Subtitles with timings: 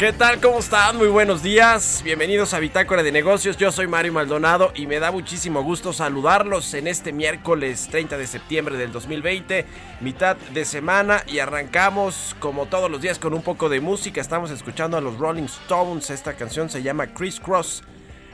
[0.00, 0.40] ¿Qué tal?
[0.40, 0.96] ¿Cómo están?
[0.96, 2.00] Muy buenos días.
[2.02, 3.58] Bienvenidos a Bitácora de Negocios.
[3.58, 8.26] Yo soy Mario Maldonado y me da muchísimo gusto saludarlos en este miércoles 30 de
[8.26, 9.66] septiembre del 2020,
[10.00, 14.22] mitad de semana y arrancamos como todos los días con un poco de música.
[14.22, 16.08] Estamos escuchando a los Rolling Stones.
[16.08, 17.84] Esta canción se llama Criss Cross.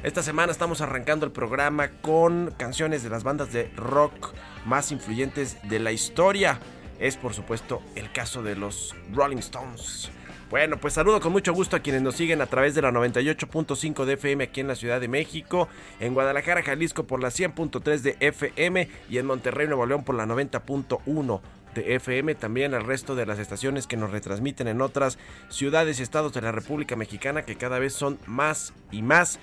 [0.04, 4.34] Esta semana estamos arrancando el programa con canciones de las bandas de rock
[4.66, 6.60] más influyentes de la historia.
[7.00, 10.12] Es por supuesto el caso de los Rolling Stones.
[10.48, 14.04] Bueno, pues saludo con mucho gusto a quienes nos siguen a través de la 98.5
[14.04, 18.16] de FM aquí en la Ciudad de México, en Guadalajara, Jalisco por la 100.3 de
[18.20, 21.40] FM y en Monterrey, Nuevo León por la 90.1
[21.74, 26.04] de FM, también al resto de las estaciones que nos retransmiten en otras ciudades y
[26.04, 29.40] estados de la República Mexicana, que cada vez son más y más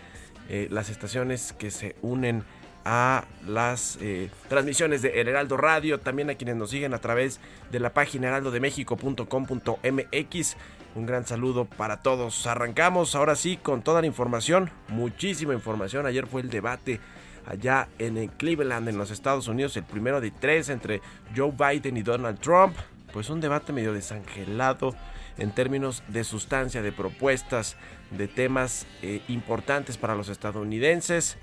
[0.47, 2.45] eh, las estaciones que se unen
[2.85, 7.41] a las eh, transmisiones de El Heraldo Radio, también a quienes nos siguen a través
[7.71, 10.55] de la página heraldodemexico.com.mx.
[10.95, 12.45] Un gran saludo para todos.
[12.45, 16.05] Arrancamos ahora sí con toda la información, muchísima información.
[16.05, 16.99] Ayer fue el debate
[17.47, 21.01] allá en Cleveland, en los Estados Unidos, el primero de tres entre
[21.35, 22.75] Joe Biden y Donald Trump.
[23.11, 24.95] Pues un debate medio desangelado
[25.39, 27.75] en términos de sustancia, de propuestas,
[28.11, 31.37] de temas eh, importantes para los estadounidenses.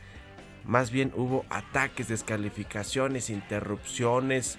[0.65, 4.59] Más bien hubo ataques, descalificaciones, interrupciones,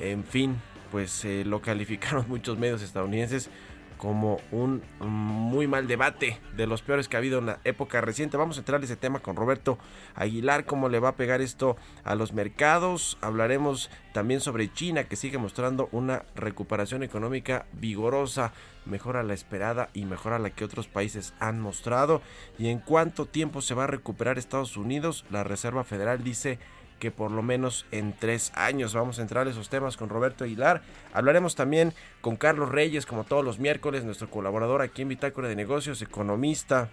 [0.00, 0.56] en fin,
[0.90, 3.50] pues eh, lo calificaron muchos medios estadounidenses
[4.00, 8.38] como un muy mal debate de los peores que ha habido en la época reciente.
[8.38, 9.76] Vamos a entrar en ese tema con Roberto
[10.14, 13.18] Aguilar, cómo le va a pegar esto a los mercados.
[13.20, 18.54] Hablaremos también sobre China, que sigue mostrando una recuperación económica vigorosa,
[18.86, 22.22] mejor a la esperada y mejor a la que otros países han mostrado.
[22.58, 26.58] Y en cuánto tiempo se va a recuperar Estados Unidos, la Reserva Federal dice
[27.00, 28.94] que por lo menos en tres años.
[28.94, 30.82] Vamos a entrar a esos temas con Roberto Aguilar.
[31.12, 35.56] Hablaremos también con Carlos Reyes, como todos los miércoles, nuestro colaborador aquí en Bitácora de
[35.56, 36.90] Negocios, economista,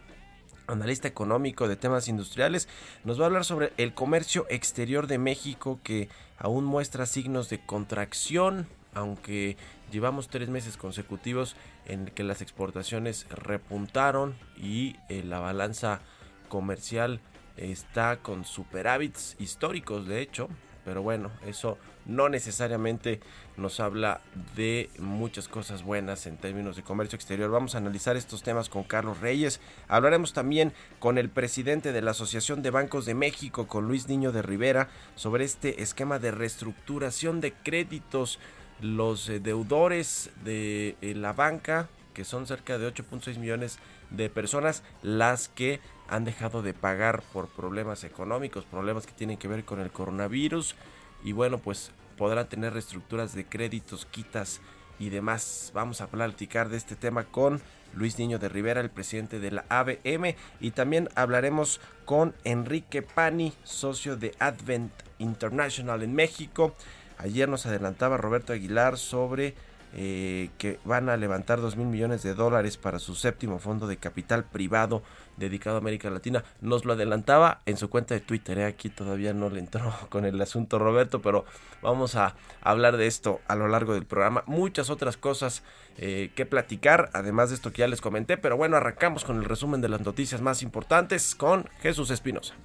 [0.66, 2.68] analista económico de temas industriales,
[3.04, 7.60] nos va a hablar sobre el comercio exterior de México que aún muestra signos de
[7.60, 9.58] contracción, aunque
[9.92, 16.02] llevamos tres meses consecutivos en que las exportaciones repuntaron y eh, la balanza
[16.50, 17.22] comercial
[17.58, 20.50] está con superávits históricos, de hecho,
[20.88, 23.20] pero bueno, eso no necesariamente
[23.58, 24.22] nos habla
[24.56, 27.52] de muchas cosas buenas en términos de comercio exterior.
[27.52, 29.60] Vamos a analizar estos temas con Carlos Reyes.
[29.90, 34.32] Hablaremos también con el presidente de la Asociación de Bancos de México, con Luis Niño
[34.32, 38.40] de Rivera, sobre este esquema de reestructuración de créditos.
[38.80, 43.80] Los eh, deudores de eh, la banca, que son cerca de 8.6 millones
[44.10, 49.48] de personas, las que han dejado de pagar por problemas económicos, problemas que tienen que
[49.48, 50.76] ver con el coronavirus
[51.24, 54.62] y bueno, pues podrán tener reestructuras de créditos, quitas
[55.00, 55.72] y demás.
[55.74, 57.62] Vamos a platicar de este tema con
[57.94, 63.54] Luis Niño de Rivera, el presidente de la ABM, y también hablaremos con Enrique Pani,
[63.64, 66.76] socio de Advent International en México.
[67.18, 69.56] Ayer nos adelantaba Roberto Aguilar sobre
[69.94, 73.98] eh, que van a levantar 2 mil millones de dólares para su séptimo fondo de
[73.98, 75.02] capital privado
[75.38, 76.44] dedicado a América Latina.
[76.62, 78.58] Nos lo adelantaba en su cuenta de Twitter.
[78.60, 78.66] ¿eh?
[78.66, 81.46] Aquí todavía no le entró con el asunto Roberto, pero
[81.82, 84.44] vamos a hablar de esto a lo largo del programa.
[84.46, 85.64] Muchas otras cosas
[85.98, 88.38] eh, que platicar, además de esto que ya les comenté.
[88.38, 92.56] Pero bueno, arrancamos con el resumen de las noticias más importantes con Jesús Espinosa.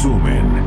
[0.00, 0.59] Resumen.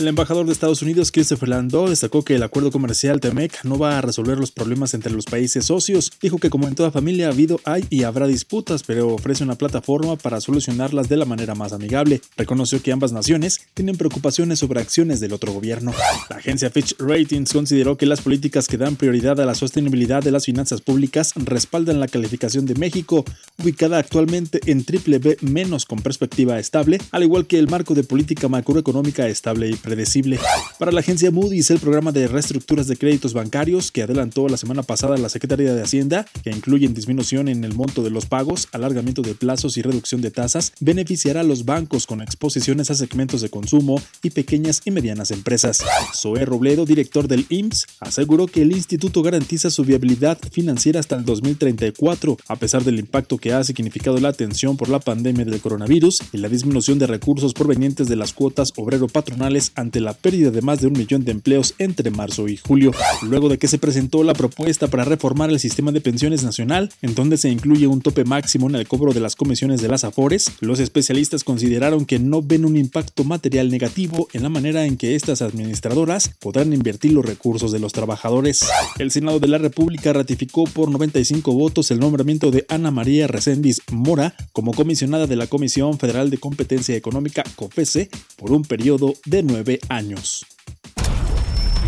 [0.00, 3.98] El embajador de Estados Unidos, Christopher Landau, destacó que el acuerdo comercial TEMEC no va
[3.98, 6.10] a resolver los problemas entre los países socios.
[6.22, 9.56] Dijo que como en toda familia ha habido, hay y habrá disputas, pero ofrece una
[9.56, 12.22] plataforma para solucionarlas de la manera más amigable.
[12.38, 15.92] Reconoció que ambas naciones tienen preocupaciones sobre acciones del otro gobierno.
[16.30, 20.30] La agencia Fitch Ratings consideró que las políticas que dan prioridad a la sostenibilidad de
[20.30, 23.26] las finanzas públicas respaldan la calificación de México,
[23.58, 28.02] ubicada actualmente en triple B menos con perspectiva estable, al igual que el marco de
[28.02, 30.38] política macroeconómica estable y predecible.
[30.78, 34.84] Para la agencia Moody's, el programa de reestructuras de créditos bancarios que adelantó la semana
[34.84, 39.22] pasada la Secretaría de Hacienda, que incluyen disminución en el monto de los pagos, alargamiento
[39.22, 43.50] de plazos y reducción de tasas, beneficiará a los bancos con exposiciones a segmentos de
[43.50, 45.82] consumo y pequeñas y medianas empresas.
[46.14, 51.24] Zoe Robledo, director del IMSS, aseguró que el instituto garantiza su viabilidad financiera hasta el
[51.24, 56.20] 2034, a pesar del impacto que ha significado la atención por la pandemia del coronavirus
[56.32, 60.80] y la disminución de recursos provenientes de las cuotas obrero-patronales ante la pérdida de más
[60.80, 62.92] de un millón de empleos entre marzo y julio,
[63.22, 67.14] luego de que se presentó la propuesta para reformar el sistema de pensiones nacional, en
[67.14, 70.52] donde se incluye un tope máximo en el cobro de las comisiones de las AFORES,
[70.60, 75.14] los especialistas consideraron que no ven un impacto material negativo en la manera en que
[75.14, 78.66] estas administradoras podrán invertir los recursos de los trabajadores.
[78.98, 83.82] El Senado de la República ratificó por 95 votos el nombramiento de Ana María Recendis
[83.90, 89.42] Mora como comisionada de la Comisión Federal de Competencia Económica COFESE por un periodo de
[89.42, 90.44] nueve años.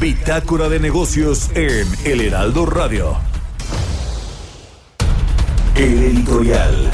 [0.00, 3.16] Bitácora de negocios en El Heraldo Radio.
[5.74, 6.90] El editorial.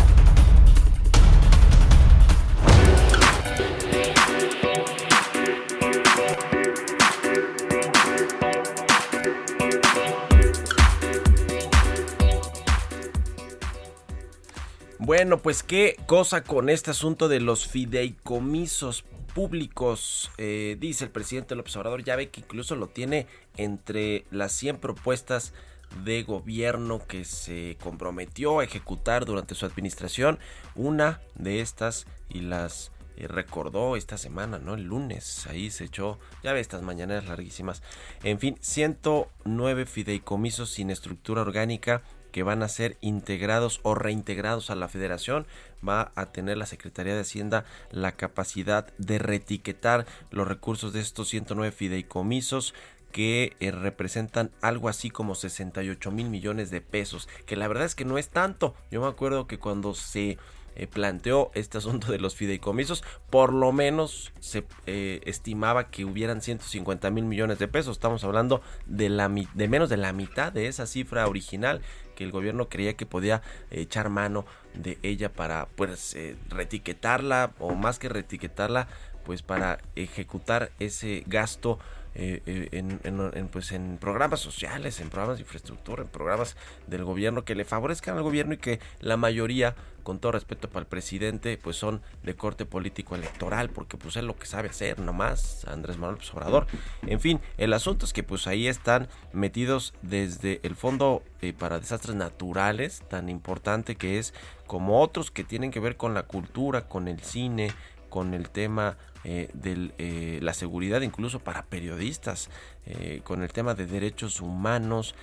[14.98, 19.06] Bueno, pues qué cosa con este asunto de los fideicomisos
[19.38, 24.50] públicos, eh, dice el presidente López Obrador, ya ve que incluso lo tiene entre las
[24.50, 25.54] 100 propuestas
[26.02, 30.40] de gobierno que se comprometió a ejecutar durante su administración.
[30.74, 34.74] Una de estas y las eh, recordó esta semana, ¿no?
[34.74, 37.84] El lunes, ahí se echó, ya ve estas mañanas larguísimas.
[38.24, 42.02] En fin, 109 fideicomisos sin estructura orgánica
[42.32, 45.46] que van a ser integrados o reintegrados a la federación.
[45.86, 51.28] Va a tener la Secretaría de Hacienda la capacidad de retiquetar los recursos de estos
[51.28, 52.74] 109 fideicomisos
[53.12, 57.94] que eh, representan algo así como 68 mil millones de pesos, que la verdad es
[57.94, 58.74] que no es tanto.
[58.90, 60.38] Yo me acuerdo que cuando se
[60.76, 66.40] eh, planteó este asunto de los fideicomisos, por lo menos se eh, estimaba que hubieran
[66.40, 67.96] 150 mil millones de pesos.
[67.96, 71.80] Estamos hablando de, la, de menos de la mitad de esa cifra original
[72.18, 74.44] que el gobierno creía que podía echar mano
[74.74, 78.88] de ella para pues eh, retiquetarla o más que retiquetarla
[79.24, 81.78] pues para ejecutar ese gasto
[82.14, 86.56] eh, eh, en, pues en programas sociales, en programas de infraestructura, en programas
[86.86, 90.80] del gobierno que le favorezcan al gobierno y que la mayoría, con todo respeto para
[90.80, 94.98] el presidente, pues son de corte político electoral, porque pues es lo que sabe hacer
[94.98, 96.18] nomás Andrés Manuel
[96.50, 96.74] López.
[97.06, 101.78] En fin, el asunto es que pues ahí están metidos desde el Fondo eh, para
[101.78, 104.34] Desastres Naturales, tan importante que es,
[104.66, 107.72] como otros que tienen que ver con la cultura, con el cine,
[108.08, 108.96] con el tema
[109.30, 112.48] eh, de eh, la seguridad incluso para periodistas,
[112.86, 115.14] eh, con el tema de derechos humanos,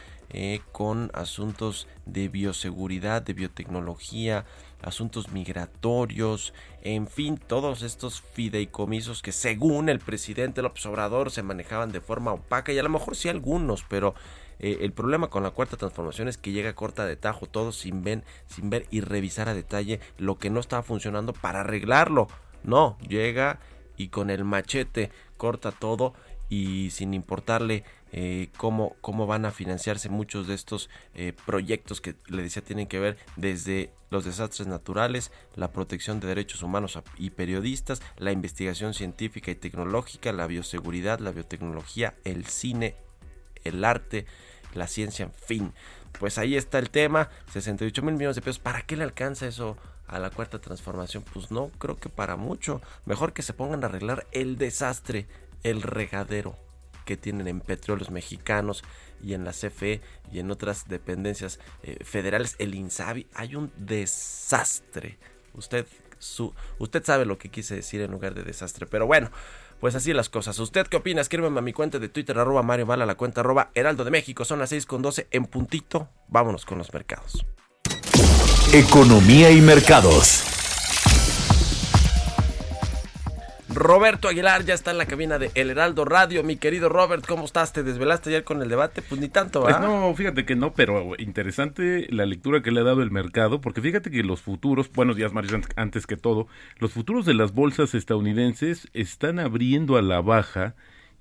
[0.71, 4.45] con asuntos de bioseguridad, de biotecnología,
[4.81, 11.91] asuntos migratorios, en fin, todos estos fideicomisos que según el presidente López Obrador se manejaban
[11.91, 14.13] de forma opaca y a lo mejor sí algunos, pero
[14.59, 18.23] el problema con la cuarta transformación es que llega corta de tajo todo sin ver,
[18.47, 22.27] sin ver y revisar a detalle lo que no estaba funcionando para arreglarlo.
[22.63, 23.59] No, llega
[23.97, 26.13] y con el machete corta todo
[26.49, 32.15] y sin importarle eh, cómo, cómo van a financiarse muchos de estos eh, proyectos que
[32.27, 37.31] le decía tienen que ver desde los desastres naturales, la protección de derechos humanos y
[37.31, 42.95] periodistas, la investigación científica y tecnológica, la bioseguridad, la biotecnología, el cine,
[43.63, 44.25] el arte,
[44.73, 45.73] la ciencia, en fin.
[46.19, 48.59] Pues ahí está el tema, 68 mil millones de pesos.
[48.59, 49.75] ¿Para qué le alcanza eso
[50.15, 51.23] a la cuarta transformación?
[51.33, 52.81] Pues no, creo que para mucho.
[53.05, 55.27] Mejor que se pongan a arreglar el desastre,
[55.63, 56.57] el regadero
[57.05, 58.83] que tienen en petróleos mexicanos
[59.21, 65.19] y en la CFE y en otras dependencias eh, federales, el INSABI, hay un desastre.
[65.53, 65.85] Usted,
[66.17, 69.29] su, usted sabe lo que quise decir en lugar de desastre, pero bueno.
[69.79, 70.57] Pues así las cosas.
[70.57, 71.19] ¿Usted qué opina?
[71.19, 74.45] Escríbeme a mi cuenta de Twitter, arroba Mario Mala, la cuenta arroba Heraldo de México.
[74.45, 76.09] Son las 6 con 12 en puntito.
[76.29, 77.45] Vámonos con los mercados.
[78.75, 80.43] Economía y mercados.
[83.73, 86.43] Roberto Aguilar ya está en la cabina de El Heraldo Radio.
[86.43, 87.71] Mi querido Robert, ¿cómo estás?
[87.71, 89.01] ¿Te desvelaste ayer con el debate?
[89.01, 89.79] Pues ni tanto, ¿verdad?
[89.79, 93.79] No, fíjate que no, pero interesante la lectura que le ha dado el mercado, porque
[93.79, 97.95] fíjate que los futuros, buenos días Mario, antes que todo, los futuros de las bolsas
[97.95, 100.75] estadounidenses están abriendo a la baja.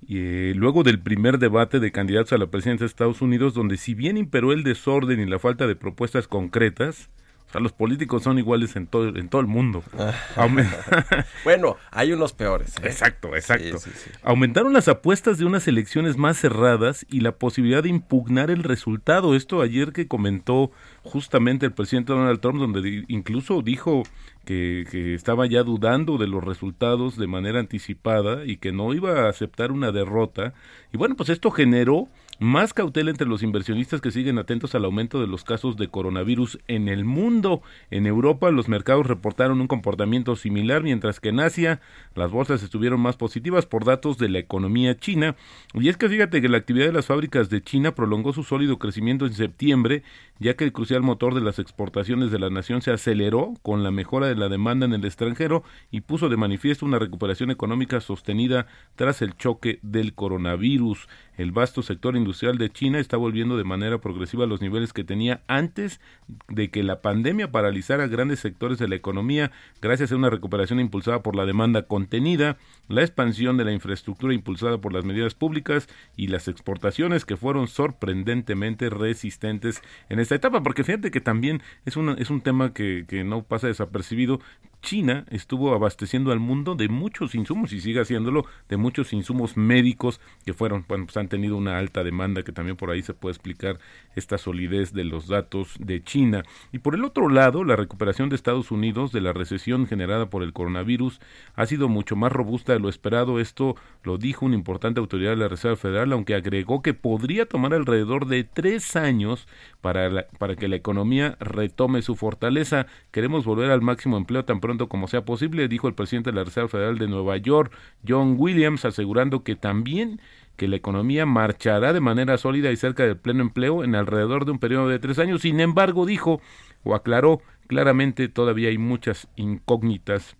[0.09, 3.93] Eh, luego del primer debate de candidatos a la presidencia de Estados Unidos, donde si
[3.93, 7.09] bien imperó el desorden y la falta de propuestas concretas,
[7.53, 9.83] los políticos son iguales en todo, en todo el mundo.
[9.97, 10.13] Ah.
[11.43, 12.75] bueno, hay unos peores.
[12.77, 12.87] ¿eh?
[12.87, 13.77] Exacto, exacto.
[14.23, 19.35] Aumentaron las apuestas de unas elecciones más cerradas y la posibilidad de impugnar el resultado.
[19.35, 20.71] Esto ayer que comentó
[21.03, 24.03] justamente el presidente Donald Trump, donde incluso dijo
[24.43, 29.21] que, que, estaba ya dudando de los resultados de manera anticipada y que no iba
[29.21, 30.53] a aceptar una derrota.
[30.93, 35.21] Y bueno, pues esto generó más cautela entre los inversionistas que siguen atentos al aumento
[35.21, 37.61] de los casos de coronavirus en el mundo.
[37.91, 41.81] En Europa los mercados reportaron un comportamiento similar, mientras que en Asia
[42.15, 45.35] las bolsas estuvieron más positivas por datos de la economía china.
[45.73, 48.79] Y es que fíjate que la actividad de las fábricas de China prolongó su sólido
[48.79, 50.03] crecimiento en septiembre,
[50.39, 53.91] ya que el crucial motor de las exportaciones de la nación se aceleró con la
[53.91, 58.67] mejora de la demanda en el extranjero y puso de manifiesto una recuperación económica sostenida
[58.95, 61.07] tras el choque del coronavirus.
[61.37, 65.03] El vasto sector industrial de China está volviendo de manera progresiva a los niveles que
[65.03, 66.01] tenía antes
[66.49, 69.51] de que la pandemia paralizara grandes sectores de la economía
[69.81, 74.79] gracias a una recuperación impulsada por la demanda contenida, la expansión de la infraestructura impulsada
[74.79, 80.83] por las medidas públicas y las exportaciones que fueron sorprendentemente resistentes en esta etapa, porque
[80.83, 84.39] fíjate que también es, una, es un tema que, que no pasa desapercibido.
[84.81, 90.21] China estuvo abasteciendo al mundo de muchos insumos y sigue haciéndolo, de muchos insumos médicos
[90.45, 93.33] que fueron, bueno, pues han tenido una alta demanda que también por ahí se puede
[93.33, 93.79] explicar
[94.15, 96.43] esta solidez de los datos de China.
[96.71, 100.43] Y por el otro lado, la recuperación de Estados Unidos de la recesión generada por
[100.43, 101.19] el coronavirus
[101.55, 103.39] ha sido mucho más robusta de lo esperado.
[103.39, 107.73] Esto lo dijo una importante autoridad de la Reserva Federal, aunque agregó que podría tomar
[107.73, 109.47] alrededor de tres años
[109.85, 112.87] para, para que la economía retome su fortaleza.
[113.11, 116.43] Queremos volver al máximo empleo tan pronto como sea posible, dijo el presidente de la
[116.43, 117.71] Reserva Federal de Nueva York,
[118.07, 120.19] John Williams, asegurando que también
[120.57, 124.53] que la economía marchará de manera sólida y cerca del pleno empleo en alrededor de
[124.53, 125.43] un periodo de tres años.
[125.43, 126.41] Sin embargo, dijo
[126.83, 130.35] o aclaró claramente, todavía hay muchas incógnitas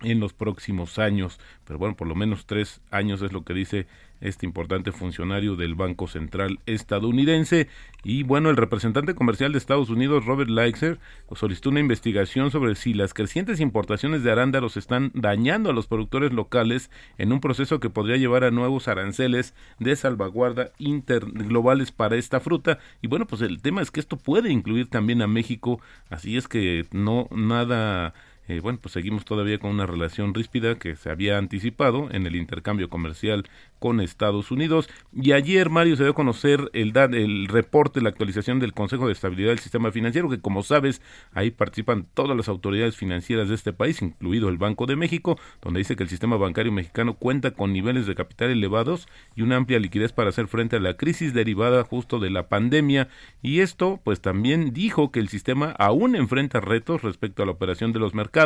[0.00, 3.86] en los próximos años, pero bueno, por lo menos tres años es lo que dice
[4.20, 7.68] este importante funcionario del Banco Central estadounidense.
[8.02, 10.98] Y bueno, el representante comercial de Estados Unidos, Robert Lighthizer,
[11.34, 16.32] solicitó una investigación sobre si las crecientes importaciones de arándanos están dañando a los productores
[16.32, 22.40] locales en un proceso que podría llevar a nuevos aranceles de salvaguarda interglobales para esta
[22.40, 22.78] fruta.
[23.02, 26.48] Y bueno, pues el tema es que esto puede incluir también a México, así es
[26.48, 28.14] que no nada
[28.50, 32.34] eh, bueno, pues seguimos todavía con una relación ríspida que se había anticipado en el
[32.34, 34.90] intercambio comercial con Estados Unidos.
[35.14, 39.12] Y ayer, Mario, se dio a conocer el, el reporte, la actualización del Consejo de
[39.12, 41.00] Estabilidad del Sistema Financiero, que como sabes,
[41.32, 45.78] ahí participan todas las autoridades financieras de este país, incluido el Banco de México, donde
[45.78, 49.78] dice que el sistema bancario mexicano cuenta con niveles de capital elevados y una amplia
[49.78, 53.06] liquidez para hacer frente a la crisis derivada justo de la pandemia.
[53.42, 57.92] Y esto, pues también dijo que el sistema aún enfrenta retos respecto a la operación
[57.92, 58.39] de los mercados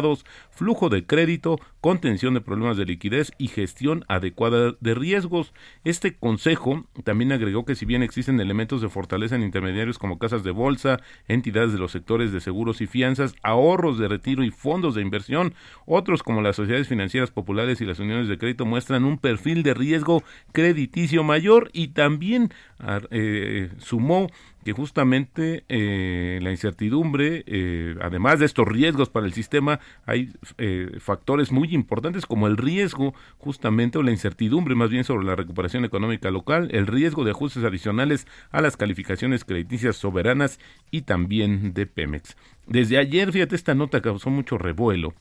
[0.50, 5.52] flujo de crédito, contención de problemas de liquidez y gestión adecuada de riesgos.
[5.84, 10.44] Este consejo también agregó que si bien existen elementos de fortaleza en intermediarios como casas
[10.44, 14.94] de bolsa, entidades de los sectores de seguros y fianzas, ahorros de retiro y fondos
[14.94, 15.54] de inversión,
[15.86, 19.74] otros como las sociedades financieras populares y las uniones de crédito muestran un perfil de
[19.74, 20.22] riesgo
[20.52, 24.28] crediticio mayor y también ah, eh, sumó
[24.64, 30.96] que justamente eh, la incertidumbre, eh, además de estos riesgos para el sistema, hay eh,
[30.98, 35.84] factores muy importantes como el riesgo justamente o la incertidumbre más bien sobre la recuperación
[35.84, 40.58] económica local, el riesgo de ajustes adicionales a las calificaciones crediticias soberanas
[40.90, 42.36] y también de Pemex.
[42.66, 45.14] Desde ayer, fíjate, esta nota causó mucho revuelo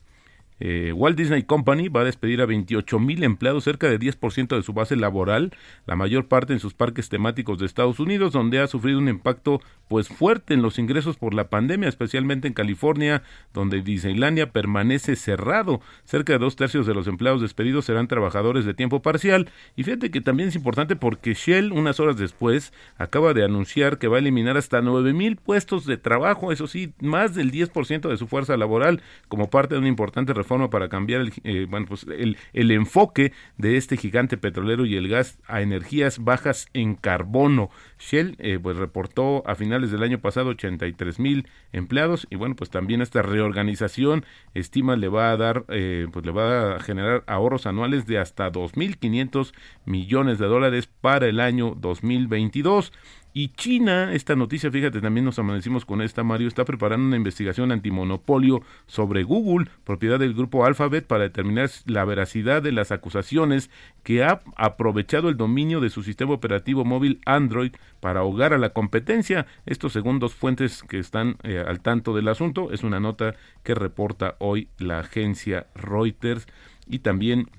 [0.60, 4.64] eh, Walt Disney Company va a despedir a 28 mil empleados, cerca de 10% de
[4.64, 5.52] su base laboral,
[5.86, 9.62] la mayor parte en sus parques temáticos de Estados Unidos, donde ha sufrido un impacto
[9.88, 15.82] pues fuerte en los ingresos por la pandemia, especialmente en California, donde Disneylandia permanece cerrado.
[16.06, 19.50] Cerca de dos tercios de los empleados despedidos serán trabajadores de tiempo parcial.
[19.76, 24.08] Y fíjate que también es importante porque Shell, unas horas después, acaba de anunciar que
[24.08, 28.18] va a eliminar hasta 9 mil puestos de trabajo, eso sí, más del 10% de
[28.18, 32.06] su fuerza laboral, como parte de una importante reforma para cambiar el, eh, bueno, pues
[32.08, 37.70] el, el enfoque de este gigante petrolero y el gas a energías bajas en carbono.
[38.00, 42.70] Shell eh, pues reportó a finales del año pasado 83 mil empleados y bueno pues
[42.70, 47.66] también esta reorganización estima le va a dar eh, pues le va a generar ahorros
[47.66, 49.54] anuales de hasta 2.500
[49.86, 52.92] millones de dólares para el año 2022
[53.36, 57.72] y China, esta noticia, fíjate, también nos amanecimos con esta, Mario, está preparando una investigación
[57.72, 63.72] antimonopolio sobre Google, propiedad del grupo Alphabet, para determinar la veracidad de las acusaciones
[64.04, 68.70] que ha aprovechado el dominio de su sistema operativo móvil Android para ahogar a la
[68.70, 69.48] competencia.
[69.66, 72.72] Esto según dos fuentes que están eh, al tanto del asunto.
[72.72, 76.46] Es una nota que reporta hoy la agencia Reuters
[76.88, 77.50] y también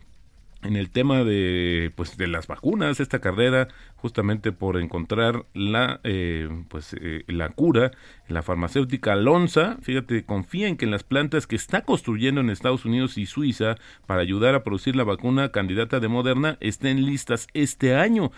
[0.65, 6.49] en el tema de pues de las vacunas esta carrera justamente por encontrar la eh,
[6.69, 7.93] pues eh, la cura
[8.29, 9.77] la farmacéutica Lonza.
[9.83, 13.77] Fíjate confía en que en las plantas que está construyendo en Estados Unidos y Suiza
[14.07, 18.33] para ayudar a producir la vacuna candidata de Moderna estén listas este año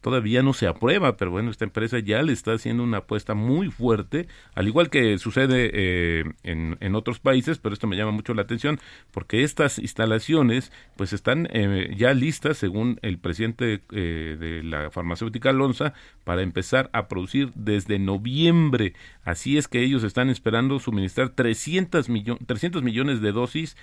[0.00, 3.70] todavía no se aprueba, pero bueno, esta empresa ya le está haciendo una apuesta muy
[3.70, 8.34] fuerte, al igual que sucede eh, en, en, otros países, pero esto me llama mucho
[8.34, 8.78] la atención
[9.10, 15.52] porque estas instalaciones pues están eh, ya listas, según el presidente eh, de la farmacéutica
[15.52, 15.94] Lonza,
[16.24, 18.94] para empezar a producir desde noviembre.
[19.24, 22.08] Así es que ellos están esperando suministrar 300,
[22.46, 23.76] 300 millones de dosis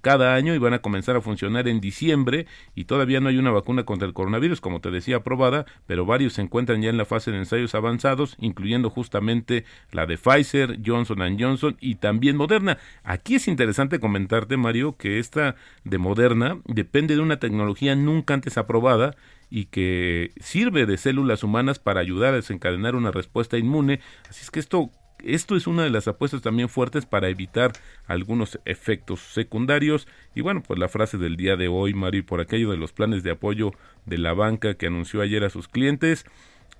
[0.00, 3.50] cada año y van a comenzar a funcionar en diciembre y todavía no hay una
[3.50, 5.53] vacuna contra el coronavirus, como te decía, aprobada
[5.86, 10.18] pero varios se encuentran ya en la fase de ensayos avanzados, incluyendo justamente la de
[10.18, 12.78] Pfizer, Johnson Johnson y también Moderna.
[13.02, 18.58] Aquí es interesante comentarte, Mario, que esta de Moderna depende de una tecnología nunca antes
[18.58, 19.16] aprobada
[19.50, 24.00] y que sirve de células humanas para ayudar a desencadenar una respuesta inmune.
[24.28, 24.90] Así es que esto
[25.26, 27.72] esto es una de las apuestas también fuertes para evitar
[28.06, 30.06] algunos efectos secundarios.
[30.34, 33.22] Y bueno, pues la frase del día de hoy, Mario, por aquello de los planes
[33.22, 33.72] de apoyo
[34.06, 36.26] de la banca que anunció ayer a sus clientes,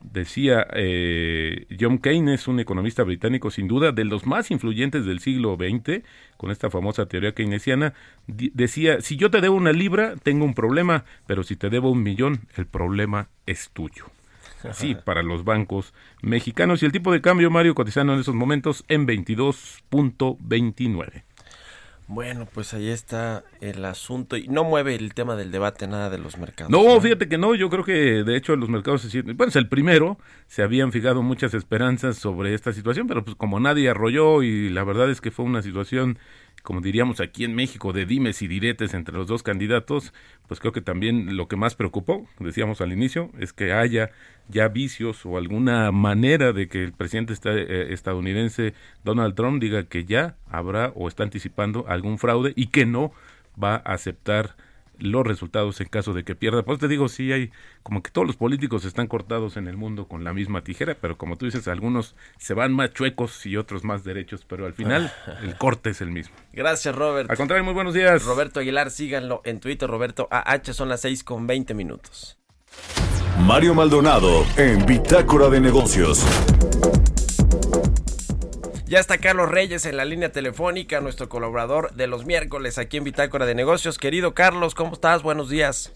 [0.01, 5.57] decía eh, John Keynes, un economista británico sin duda de los más influyentes del siglo
[5.57, 6.03] XX,
[6.37, 7.95] con esta famosa teoría keynesiana,
[8.27, 12.03] decía, si yo te debo una libra, tengo un problema, pero si te debo un
[12.03, 14.14] millón, el problema es tuyo.
[14.73, 16.83] Sí, para los bancos mexicanos.
[16.83, 21.25] Y el tipo de cambio, Mario, cotizando en esos momentos en 22.29.
[22.07, 26.19] Bueno, pues ahí está el asunto y no mueve el tema del debate nada de
[26.19, 26.71] los mercados.
[26.71, 29.69] No, fíjate que no, yo creo que de hecho los mercados se bueno, es el
[29.69, 34.69] primero, se habían fijado muchas esperanzas sobre esta situación, pero pues como nadie arrolló y
[34.69, 36.19] la verdad es que fue una situación
[36.65, 40.15] como diríamos aquí en México, de dimes y diretes entre los dos candidatos,
[40.49, 44.11] pues creo que también lo que más preocupó, decíamos al inicio, es que haya
[44.49, 48.73] ya vicios o alguna manera de que el presidente eh, estadounidense
[49.05, 53.13] Donald Trump diga que ya habrá o está anticipando algún fraude y que no
[53.63, 54.57] va a aceptar
[54.99, 56.63] los resultados en caso de que pierda.
[56.63, 57.51] Pues te digo, sí hay
[57.83, 61.19] como que todos los políticos están cortados en el mundo con la misma tijera, pero
[61.19, 65.13] como tú dices, algunos se van más chuecos y otros más derechos, pero al final
[65.43, 66.35] el corte es el mismo.
[66.53, 67.31] Gracias, Robert.
[67.31, 68.25] Al contrario, muy buenos días.
[68.25, 72.39] Roberto Aguilar, síganlo en Twitter, Roberto AH, son las 6 con 20 minutos.
[73.41, 76.25] Mario Maldonado en Bitácora de Negocios.
[78.95, 83.03] Ya está Carlos Reyes en la línea telefónica, nuestro colaborador de los miércoles aquí en
[83.03, 83.99] Bitácora de Negocios.
[83.99, 85.25] Querido Carlos, ¿cómo estás?
[85.25, 85.93] Buenos días.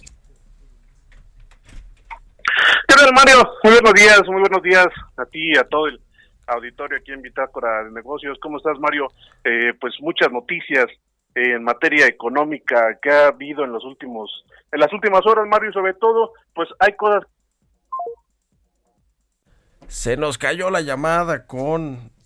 [2.89, 3.37] ¿Qué tal, Mario?
[3.63, 6.01] Muy buenos días, muy buenos días a ti y a todo el
[6.49, 8.37] auditorio aquí en Bitácora de Negocios.
[8.43, 9.07] ¿Cómo estás, Mario?
[9.45, 10.87] Eh, pues muchas noticias
[11.37, 15.95] en materia económica que ha habido en los últimos, en las últimas horas, Mario, sobre
[15.95, 17.23] todo, pues hay cosas.
[19.87, 22.18] Se nos cayó la llamada con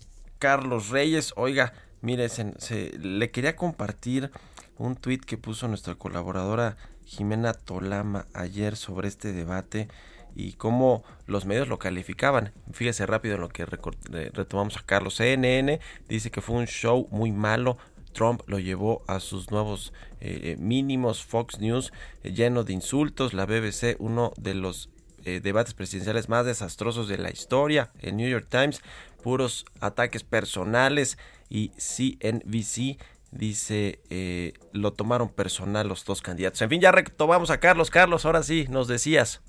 [0.42, 1.32] Carlos Reyes.
[1.36, 4.32] Oiga, mire, se, le quería compartir
[4.76, 9.86] un tuit que puso nuestra colaboradora Jimena Tolama ayer sobre este debate
[10.34, 12.52] y cómo los medios lo calificaban.
[12.72, 15.14] Fíjese rápido en lo que retomamos a Carlos.
[15.14, 15.78] CNN
[16.08, 17.78] dice que fue un show muy malo.
[18.12, 21.24] Trump lo llevó a sus nuevos eh, eh, mínimos.
[21.24, 21.92] Fox News
[22.24, 23.32] eh, lleno de insultos.
[23.32, 24.88] La BBC, uno de los
[25.24, 27.92] debates presidenciales más desastrosos de la historia.
[28.00, 28.82] El New York Times
[29.22, 32.98] puros ataques personales y CNBC
[33.30, 36.60] dice eh, lo tomaron personal los dos candidatos.
[36.62, 37.90] En fin, ya retomamos a Carlos.
[37.90, 39.42] Carlos, ahora sí, nos decías.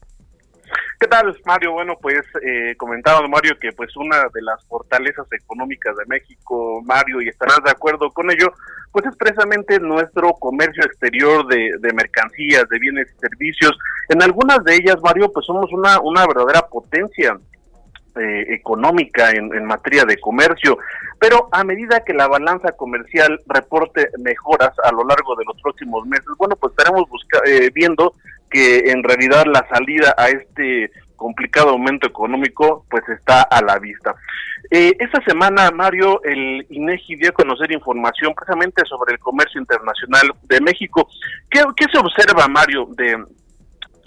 [1.00, 1.74] ¿Qué tal, Mario?
[1.74, 7.22] Bueno, pues eh, comentaba Mario que pues una de las fortalezas económicas de México, Mario,
[7.22, 8.54] y estarás de acuerdo con ello,
[8.92, 13.78] pues es precisamente nuestro comercio exterior de, de mercancías, de bienes y servicios.
[14.08, 17.38] En algunas de ellas, Mario, pues somos una, una verdadera potencia
[18.16, 20.78] eh, económica en, materia de comercio,
[21.20, 26.06] pero a medida que la balanza comercial reporte mejoras a lo largo de los próximos
[26.06, 27.06] meses, bueno, pues estaremos
[27.46, 28.14] eh, viendo
[28.50, 34.14] que en realidad la salida a este complicado aumento económico pues está a la vista.
[34.70, 40.34] Eh, esta semana, Mario, el INEGI dio a conocer información precisamente sobre el comercio internacional
[40.44, 41.08] de México.
[41.50, 43.24] ¿Qué, qué se observa, Mario, de,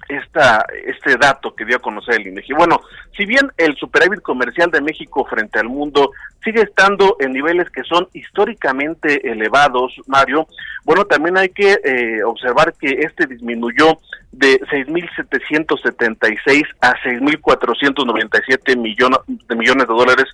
[0.08, 2.54] esta, este dato que dio a conocer el INEGI.
[2.54, 2.80] Bueno,
[3.16, 6.12] si bien el superávit comercial de México frente al mundo
[6.44, 10.46] sigue estando en niveles que son históricamente elevados, Mario,
[10.84, 13.98] bueno, también hay que eh, observar que este disminuyó
[14.30, 20.26] de 6.776 a 6.497 millones de millones de dólares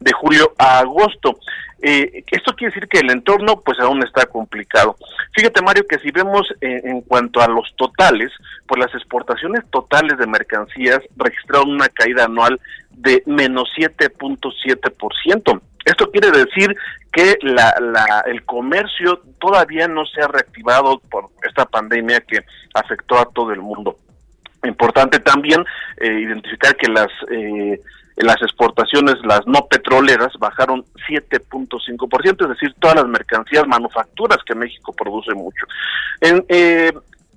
[0.00, 1.38] de julio a agosto.
[1.82, 4.96] Eh, esto quiere decir que el entorno pues aún está complicado.
[5.34, 8.30] Fíjate Mario que si vemos eh, en cuanto a los totales,
[8.66, 15.60] pues las exportaciones totales de mercancías registraron una caída anual de menos 7.7%.
[15.86, 16.76] Esto quiere decir
[17.12, 23.24] que la, el comercio todavía no se ha reactivado por esta pandemia que afectó a
[23.24, 23.96] todo el mundo.
[24.64, 25.64] Importante también
[25.96, 27.80] eh, identificar que las eh,
[28.16, 34.92] las exportaciones, las no petroleras, bajaron 7.5%, es decir, todas las mercancías, manufacturas que México
[34.92, 35.66] produce mucho.
[36.20, 36.92] En, eh,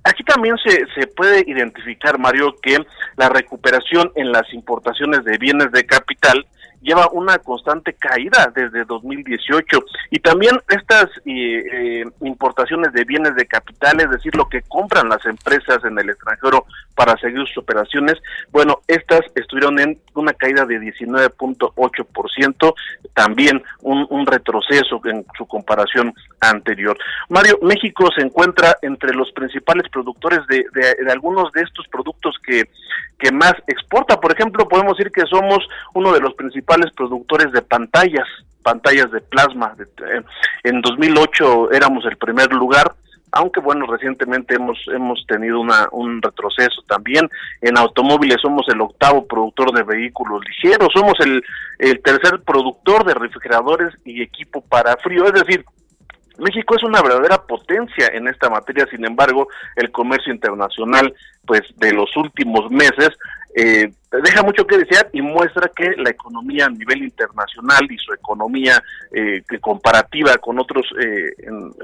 [0.06, 2.76] Aquí también se, se puede identificar, Mario, que
[3.16, 6.46] la recuperación en las importaciones de bienes de capital
[6.84, 13.46] lleva una constante caída desde 2018 y también estas eh, eh, importaciones de bienes de
[13.46, 18.14] capital, es decir, lo que compran las empresas en el extranjero para seguir sus operaciones,
[18.52, 22.74] bueno, estas estuvieron en una caída de 19.8%,
[23.14, 26.96] también un, retroceso en su comparación anterior.
[27.28, 32.70] Mario, México se encuentra entre los principales productores de, de, algunos de estos productos que,
[33.18, 34.18] que más exporta.
[34.18, 35.58] Por ejemplo, podemos decir que somos
[35.92, 38.26] uno de los principales productores de pantallas,
[38.62, 39.74] pantallas de plasma.
[39.78, 40.22] Eh,
[40.64, 42.94] en 2008 éramos el primer lugar,
[43.32, 47.28] aunque bueno, recientemente hemos, hemos tenido una, un retroceso también.
[47.60, 51.42] En automóviles somos el octavo productor de vehículos ligeros, somos el,
[51.78, 55.64] el tercer productor de refrigeradores y equipo para frío, es decir,
[56.38, 61.14] México es una verdadera potencia en esta materia, sin embargo, el comercio internacional,
[61.46, 63.10] pues de los últimos meses,
[63.56, 68.12] eh, deja mucho que desear y muestra que la economía a nivel internacional y su
[68.12, 71.32] economía eh, comparativa con otros, eh,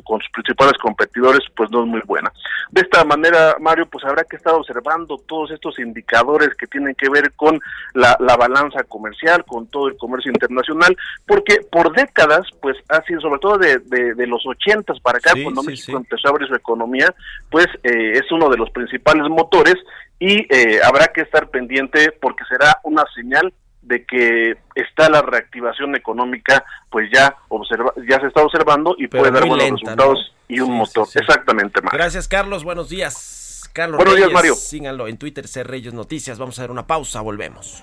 [0.04, 2.32] con sus principales competidores, pues no es muy buena.
[2.70, 7.08] De esta manera, Mario, pues habrá que estar observando todos estos indicadores que tienen que
[7.08, 7.60] ver con
[7.94, 13.40] la, balanza comercial, con todo el comercio internacional, porque por décadas, pues ha sido, sobre
[13.40, 17.14] todo de, de, los ochentas para acá, cuando México empezó a abrir su economía,
[17.50, 19.76] pues eh, es uno de los principales motores
[20.20, 25.96] y eh, habrá que estar pendiente porque será una señal de que está la reactivación
[25.96, 30.74] económica, pues ya observa, ya se está observando y puede dar buenos resultados y un
[30.74, 31.08] motor.
[31.12, 31.98] Exactamente, Mario.
[31.98, 32.62] Gracias, Carlos.
[32.62, 33.70] Buenos días.
[33.72, 34.54] Carlos Buenos días, Mario.
[34.54, 36.38] Síganlo en Twitter, C Reyes Noticias.
[36.38, 37.82] Vamos a dar una pausa, volvemos.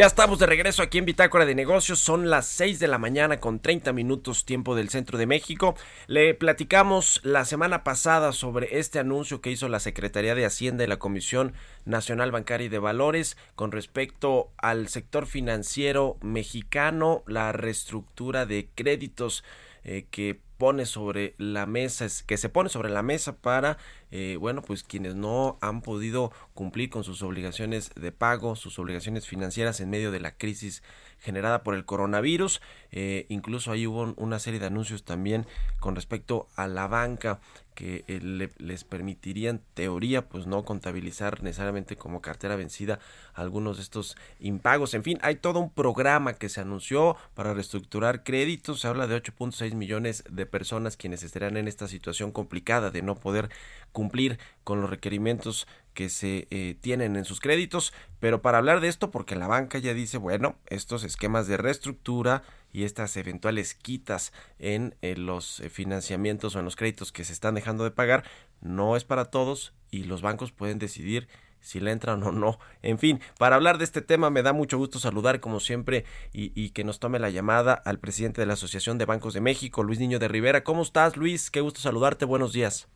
[0.00, 1.98] Ya estamos de regreso aquí en Bitácora de Negocios.
[1.98, 5.74] Son las 6 de la mañana con 30 minutos tiempo del centro de México.
[6.06, 10.86] Le platicamos la semana pasada sobre este anuncio que hizo la Secretaría de Hacienda y
[10.86, 11.52] la Comisión
[11.84, 19.44] Nacional Bancaria y de Valores con respecto al sector financiero mexicano, la reestructura de créditos
[19.84, 23.78] eh, que pone sobre la mesa, que se pone sobre la mesa para,
[24.10, 29.26] eh, bueno, pues quienes no han podido cumplir con sus obligaciones de pago, sus obligaciones
[29.26, 30.82] financieras en medio de la crisis
[31.18, 32.60] generada por el coronavirus.
[32.92, 35.46] Eh, incluso ahí hubo una serie de anuncios también
[35.78, 37.40] con respecto a la banca
[37.74, 42.98] que eh, les permitirían, teoría, pues no contabilizar necesariamente como cartera vencida
[43.34, 44.94] algunos de estos impagos.
[44.94, 48.80] En fin, hay todo un programa que se anunció para reestructurar créditos.
[48.80, 53.14] Se habla de 8.6 millones de personas quienes estarán en esta situación complicada de no
[53.14, 53.50] poder
[53.92, 55.66] cumplir con los requerimientos
[56.00, 57.92] que se eh, tienen en sus créditos.
[58.20, 62.42] Pero para hablar de esto, porque la banca ya dice, bueno, estos esquemas de reestructura
[62.72, 67.34] y estas eventuales quitas en, eh, los eh, financiamientos o en los créditos que se
[67.34, 68.24] están dejando de pagar
[68.62, 71.28] no es para todos y los bancos pueden decidir
[71.60, 72.58] si le entran o no.
[72.80, 76.50] En fin, para hablar de este tema me da mucho gusto saludar como siempre y,
[76.58, 79.82] y, que nos tome la llamada al presidente de la Asociación de Bancos de México,
[79.82, 80.64] Luis Niño de Rivera.
[80.64, 81.50] ¿Cómo estás, Luis?
[81.50, 82.24] Qué gusto saludarte.
[82.24, 82.88] Buenos días.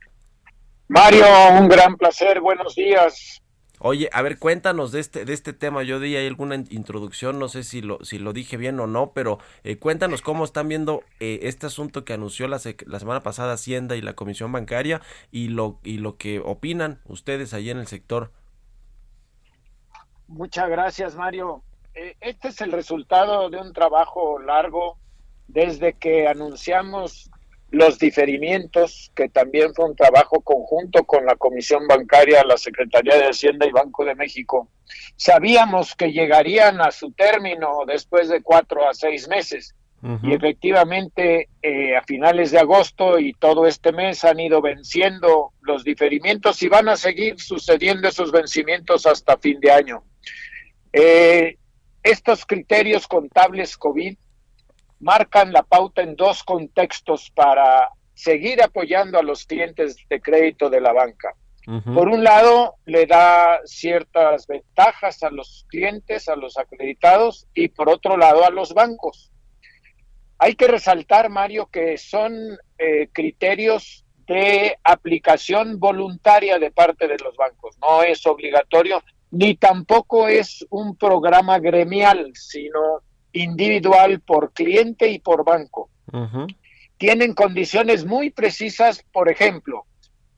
[0.88, 1.24] Mario,
[1.58, 2.40] un gran placer.
[2.40, 3.40] Buenos días.
[3.80, 5.82] Oye, a ver, cuéntanos de este, de este tema.
[5.82, 9.12] Yo di ahí alguna introducción, no sé si lo, si lo dije bien o no,
[9.12, 13.54] pero eh, cuéntanos cómo están viendo eh, este asunto que anunció la, la, semana pasada
[13.54, 17.86] Hacienda y la Comisión Bancaria y lo, y lo que opinan ustedes ahí en el
[17.86, 18.30] sector.
[20.28, 21.62] Muchas gracias, Mario.
[21.94, 24.98] Eh, este es el resultado de un trabajo largo
[25.48, 27.30] desde que anunciamos
[27.74, 33.28] los diferimientos, que también fue un trabajo conjunto con la Comisión Bancaria, la Secretaría de
[33.28, 34.68] Hacienda y Banco de México.
[35.16, 39.74] Sabíamos que llegarían a su término después de cuatro a seis meses.
[40.22, 45.82] Y efectivamente, eh, a finales de agosto y todo este mes han ido venciendo los
[45.82, 50.04] diferimientos y van a seguir sucediendo esos vencimientos hasta fin de año.
[50.92, 51.56] Eh,
[52.02, 54.14] estos criterios contables COVID
[55.04, 60.80] marcan la pauta en dos contextos para seguir apoyando a los clientes de crédito de
[60.80, 61.34] la banca.
[61.94, 67.88] Por un lado, le da ciertas ventajas a los clientes, a los acreditados, y por
[67.88, 69.32] otro lado, a los bancos.
[70.38, 72.34] Hay que resaltar, Mario, que son
[72.76, 77.78] eh, criterios de aplicación voluntaria de parte de los bancos.
[77.80, 83.00] No es obligatorio, ni tampoco es un programa gremial, sino
[83.34, 85.90] individual por cliente y por banco.
[86.96, 89.84] Tienen condiciones muy precisas, por ejemplo,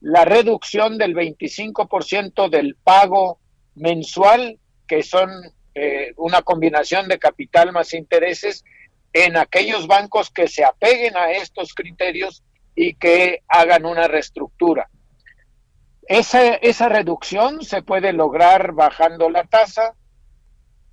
[0.00, 3.38] la reducción del 25% del pago
[3.74, 5.30] mensual, que son
[5.74, 8.64] eh, una combinación de capital más intereses,
[9.12, 12.42] en aquellos bancos que se apeguen a estos criterios
[12.74, 14.88] y que hagan una reestructura.
[16.08, 19.94] Esa, esa reducción se puede lograr bajando la tasa,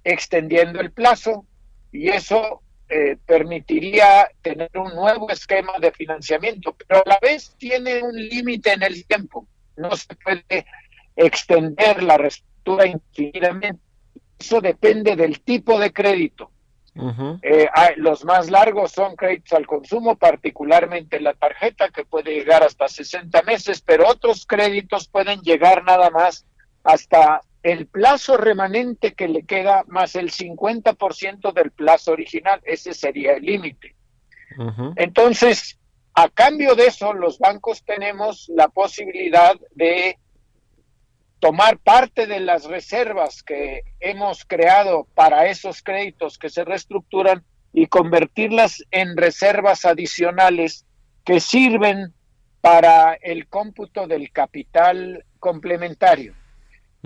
[0.03, 1.45] extendiendo el plazo,
[1.93, 8.03] y eso eh, permitiría tener un nuevo esquema de financiamiento, pero a la vez tiene
[8.03, 9.47] un límite en el tiempo.
[9.77, 10.65] No se puede
[11.15, 13.79] extender la reestructura infinitamente.
[14.37, 16.49] Eso depende del tipo de crédito.
[17.41, 22.87] Eh, los más largos son créditos al consumo, particularmente la tarjeta, que puede llegar hasta
[22.87, 26.45] 60 meses, pero otros créditos pueden llegar nada más
[26.83, 33.33] hasta el plazo remanente que le queda más el 50% del plazo original, ese sería
[33.33, 33.95] el límite.
[34.97, 35.79] Entonces,
[36.13, 40.19] a cambio de eso, los bancos tenemos la posibilidad de
[41.39, 47.87] tomar parte de las reservas que hemos creado para esos créditos que se reestructuran y
[47.87, 50.85] convertirlas en reservas adicionales
[51.25, 52.13] que sirven
[52.61, 56.33] para el cómputo del capital complementario.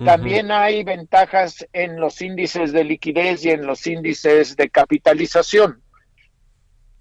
[0.04, 5.82] También hay ventajas en los índices de liquidez y en los índices de capitalización.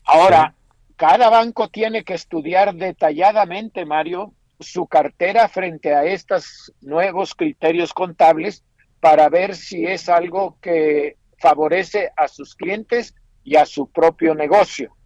[0.04, 0.56] Ahora,
[0.96, 8.64] cada banco tiene que estudiar detalladamente, Mario, su cartera frente a estos nuevos criterios contables
[9.00, 14.97] para ver si es algo que favorece a sus clientes y a su propio negocio.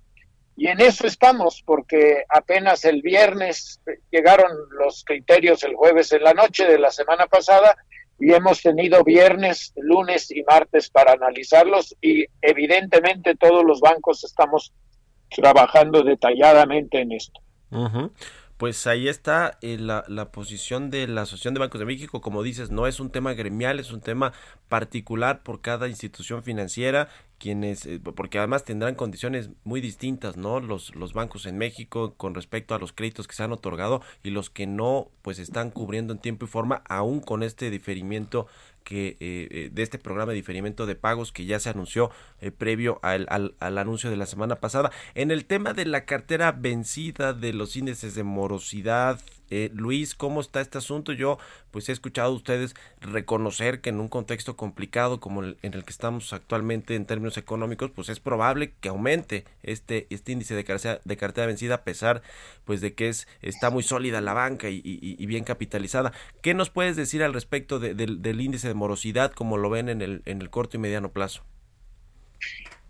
[0.57, 6.33] Y en eso estamos, porque apenas el viernes llegaron los criterios el jueves en la
[6.33, 7.75] noche de la semana pasada
[8.19, 14.73] y hemos tenido viernes, lunes y martes para analizarlos y evidentemente todos los bancos estamos
[15.29, 17.41] trabajando detalladamente en esto.
[18.57, 22.21] Pues ahí está eh, la, la, posición de la Asociación de Bancos de México.
[22.21, 24.33] Como dices, no es un tema gremial, es un tema
[24.69, 27.09] particular por cada institución financiera,
[27.41, 30.59] quienes, eh, porque además tendrán condiciones muy distintas, ¿no?
[30.59, 34.29] Los, los bancos en México con respecto a los créditos que se han otorgado y
[34.29, 38.45] los que no, pues están cubriendo en tiempo y forma, aún con este diferimiento
[38.83, 42.51] que eh, eh, de este programa de diferimiento de pagos que ya se anunció eh,
[42.51, 44.91] previo al, al, anuncio de la semana pasada.
[45.15, 49.19] En el tema de la cartera vencida de los índices de morosidad,
[49.73, 51.11] Luis, ¿cómo está este asunto?
[51.11, 51.37] Yo
[51.71, 55.83] pues he escuchado a ustedes reconocer que en un contexto complicado como el, en el
[55.83, 60.63] que estamos actualmente en términos económicos, pues es probable que aumente este, este índice de
[60.63, 62.21] cartera, de vencida a pesar
[62.65, 66.13] pues de que es, está muy sólida la banca y, y, bien capitalizada.
[66.41, 70.21] ¿Qué nos puedes decir al respecto del índice de morosidad como lo ven en el,
[70.25, 71.43] en el corto y mediano plazo?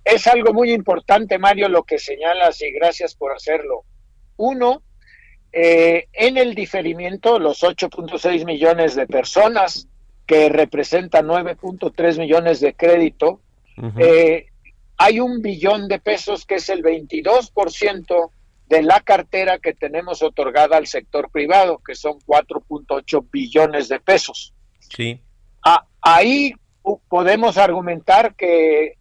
[0.03, 3.83] Es algo muy importante, Mario, lo que señalas y gracias por hacerlo.
[4.37, 4.81] Uno,
[5.53, 9.87] eh, en el diferimiento, los 8.6 millones de personas
[10.25, 13.41] que representan 9.3 millones de crédito,
[13.97, 14.45] eh,
[14.97, 18.29] hay un billón de pesos que es el 22%
[18.67, 24.53] de la cartera que tenemos otorgada al sector privado, que son 4.8 billones de pesos.
[24.79, 25.19] Sí.
[26.01, 26.53] ahí
[27.09, 28.97] podemos argumentar que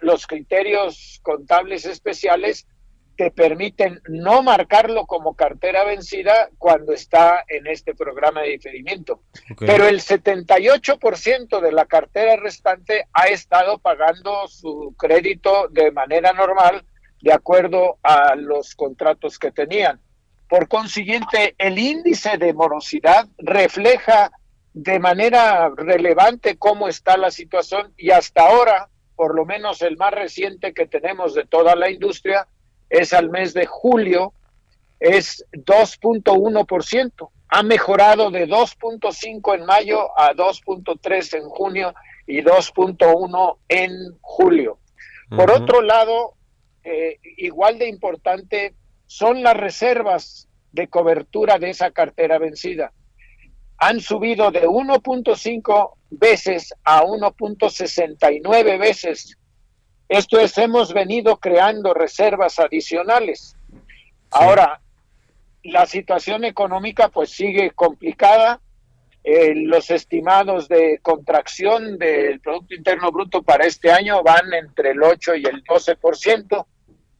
[0.00, 2.66] los criterios contables especiales
[3.16, 9.22] te permiten no marcarlo como cartera vencida cuando está en este programa de diferimiento.
[9.58, 16.84] Pero el 78% de la cartera restante ha estado pagando su crédito de manera normal
[17.20, 20.00] de acuerdo a los contratos que tenían.
[20.48, 24.30] Por consiguiente, el índice de morosidad refleja
[24.74, 30.12] de manera relevante cómo está la situación y hasta ahora, por lo menos el más
[30.12, 32.48] reciente que tenemos de toda la industria,
[32.92, 34.34] es al mes de julio,
[35.00, 37.30] es 2.1%.
[37.48, 41.94] Ha mejorado de 2.5 en mayo a 2.3 en junio
[42.26, 44.78] y 2.1 en julio.
[45.30, 46.34] Por otro lado,
[46.84, 48.74] eh, igual de importante
[49.06, 52.92] son las reservas de cobertura de esa cartera vencida.
[53.78, 59.38] Han subido de 1.5 veces a 1.69 veces
[60.12, 63.56] esto es, hemos venido creando reservas adicionales.
[64.30, 64.80] Ahora,
[65.62, 68.60] la situación económica pues sigue complicada.
[69.24, 75.02] Eh, los estimados de contracción del Producto Interno Bruto para este año van entre el
[75.02, 76.66] 8 y el 12%.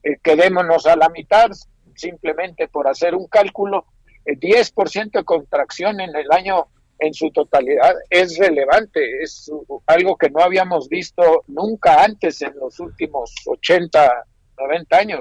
[0.03, 1.49] Eh, quedémonos a la mitad,
[1.95, 3.87] simplemente por hacer un cálculo.
[4.27, 6.67] El 10% de contracción en el año
[7.03, 9.51] en su totalidad es relevante, es
[9.87, 14.25] algo que no habíamos visto nunca antes en los últimos 80,
[14.59, 15.21] 90 años.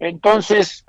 [0.00, 0.84] Entonces,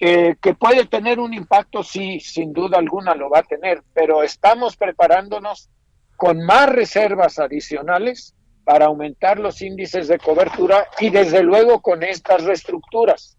[0.00, 4.22] eh, que puede tener un impacto, sí, sin duda alguna lo va a tener, pero
[4.22, 5.70] estamos preparándonos
[6.16, 8.34] con más reservas adicionales
[8.64, 13.36] para aumentar los índices de cobertura y desde luego con estas reestructuras.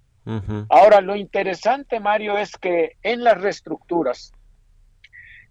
[0.70, 4.32] Ahora, lo interesante, Mario, es que en las reestructuras,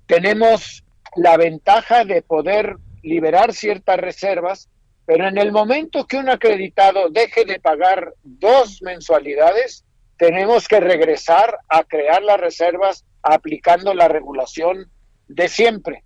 [0.08, 0.84] tenemos
[1.16, 4.68] la ventaja de poder liberar ciertas reservas,
[5.06, 9.84] pero en el momento que un acreditado deje de pagar dos mensualidades,
[10.16, 14.90] tenemos que regresar a crear las reservas aplicando la regulación
[15.28, 16.02] de siempre.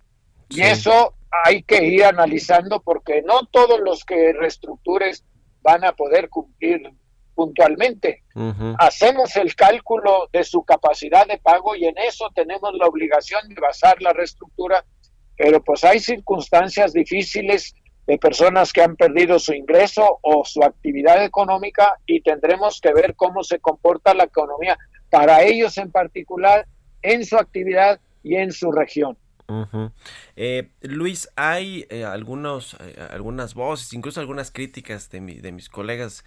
[0.49, 5.23] Y eso hay que ir analizando porque no todos los que reestructures
[5.61, 6.81] van a poder cumplir
[7.35, 8.23] puntualmente.
[8.79, 13.59] Hacemos el cálculo de su capacidad de pago y en eso tenemos la obligación de
[13.59, 14.83] basar la reestructura,
[15.37, 17.73] pero pues hay circunstancias difíciles
[18.07, 23.15] de personas que han perdido su ingreso o su actividad económica y tendremos que ver
[23.15, 24.77] cómo se comporta la economía
[25.09, 26.67] para ellos en particular,
[27.01, 29.17] en su actividad y en su región.
[30.35, 36.23] Eh, Luis, hay eh, algunos, eh, algunas voces, incluso algunas críticas de, mis colegas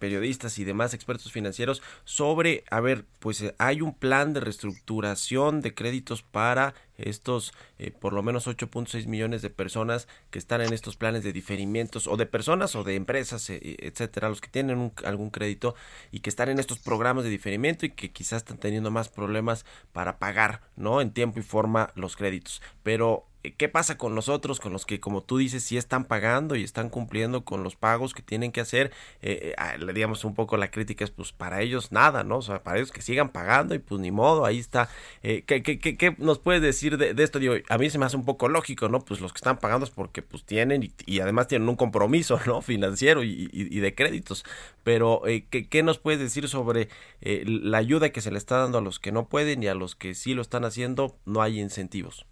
[0.00, 5.74] periodistas y demás expertos financieros sobre, a ver, pues hay un plan de reestructuración de
[5.74, 7.52] créditos para estos
[8.00, 12.16] por lo menos 8.6 millones de personas que están en estos planes de diferimientos o
[12.16, 15.74] de personas o de empresas, etcétera, los que tienen algún crédito
[16.12, 19.66] y que están en estos programas de diferimiento y que quizás están teniendo más problemas
[19.92, 21.00] para pagar, ¿no?
[21.00, 22.62] En tiempo y forma los créditos.
[22.84, 23.03] Pero
[23.44, 26.56] eh, ¿qué pasa con los otros, con los que, como tú dices, sí están pagando
[26.56, 28.90] y están cumpliendo con los pagos que tienen que hacer?
[29.22, 32.38] Eh, eh ah, digamos un poco la crítica es, pues para ellos nada, ¿no?
[32.38, 34.88] O sea, para ellos que sigan pagando y pues ni modo, ahí está.
[35.22, 37.38] Eh, ¿qué, qué, qué, nos puedes decir de, esto?
[37.38, 39.04] Digo, a mí se me hace un poco lógico, ¿no?
[39.04, 42.62] Pues los que están pagando es porque pues tienen y, además tienen un compromiso, ¿no?
[42.62, 44.44] Financiero y, y, de créditos.
[44.82, 46.88] Pero, ¿qué, ¿qué, nos puedes decir sobre
[47.20, 49.94] la ayuda que se le está dando a los que no pueden y a los
[49.94, 51.18] que sí lo están haciendo?
[51.26, 52.26] No hay incentivos.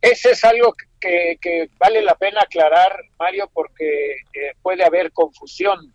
[0.00, 5.92] Ese es algo que, vale la pena aclarar, Mario, porque eh, puede haber confusión.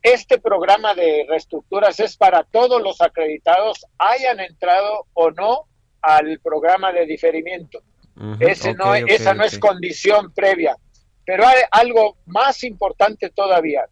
[0.00, 5.66] Este programa de reestructuras es para todos los acreditados, hayan entrado o no
[6.02, 7.82] al programa de diferimiento.
[8.40, 10.76] Ese no, esa no es condición previa.
[11.24, 13.86] Pero hay algo más importante todavía.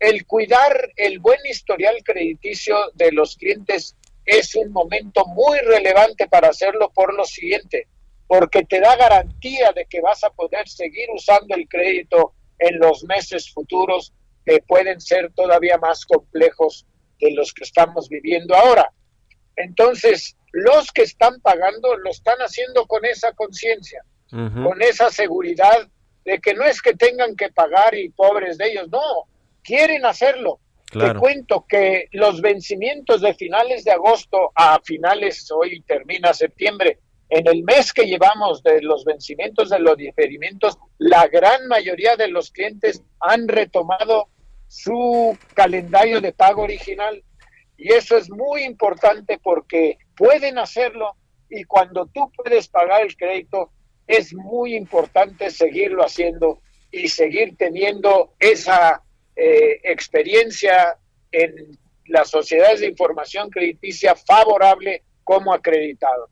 [0.00, 6.48] El cuidar el buen historial crediticio de los clientes es un momento muy relevante para
[6.48, 7.88] hacerlo por lo siguiente
[8.28, 13.02] porque te da garantía de que vas a poder seguir usando el crédito en los
[13.04, 14.12] meses futuros
[14.44, 16.86] que pueden ser todavía más complejos
[17.18, 18.92] de los que estamos viviendo ahora.
[19.56, 25.88] Entonces, los que están pagando lo están haciendo con esa conciencia, con esa seguridad
[26.24, 29.24] de que no es que tengan que pagar y pobres de ellos, no,
[29.62, 30.60] quieren hacerlo.
[30.90, 36.98] Te cuento que los vencimientos de finales de agosto a finales, hoy termina septiembre,
[37.30, 42.28] en el mes que llevamos de los vencimientos de los diferimientos, la gran mayoría de
[42.28, 44.28] los clientes han retomado
[44.66, 47.22] su calendario de pago original
[47.76, 51.16] y eso es muy importante porque pueden hacerlo
[51.50, 53.72] y cuando tú puedes pagar el crédito,
[54.06, 56.60] es muy importante seguirlo haciendo
[56.90, 59.02] y seguir teniendo esa
[59.36, 60.96] eh, experiencia
[61.30, 66.30] en las sociedades de información crediticia favorable como acreditado.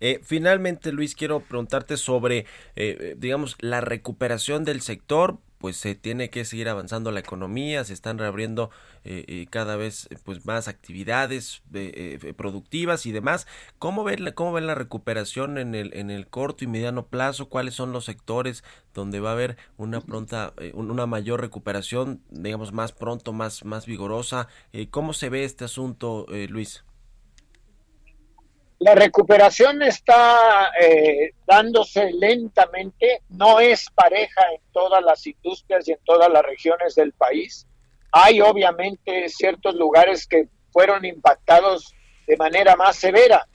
[0.00, 2.46] Eh, finalmente, Luis, quiero preguntarte sobre, eh,
[2.76, 5.38] eh, digamos, la recuperación del sector.
[5.58, 8.68] Pues se tiene que seguir avanzando la economía, se están reabriendo
[9.48, 11.62] cada vez pues más actividades
[12.36, 13.46] productivas y demás.
[13.78, 17.48] ¿Cómo ven, cómo ven la recuperación en el, en el corto y mediano plazo?
[17.48, 18.62] ¿Cuáles son los sectores
[18.92, 24.48] donde va a haber una pronta, una mayor recuperación, digamos, más pronto, más, más vigorosa?
[24.90, 26.84] ¿Cómo se ve este asunto, Luis?
[28.84, 35.98] La recuperación está eh, dándose lentamente, no es pareja en todas las industrias y en
[36.04, 37.66] todas las regiones del país.
[38.12, 41.94] Hay obviamente ciertos lugares que fueron impactados
[42.26, 43.48] de manera más severa.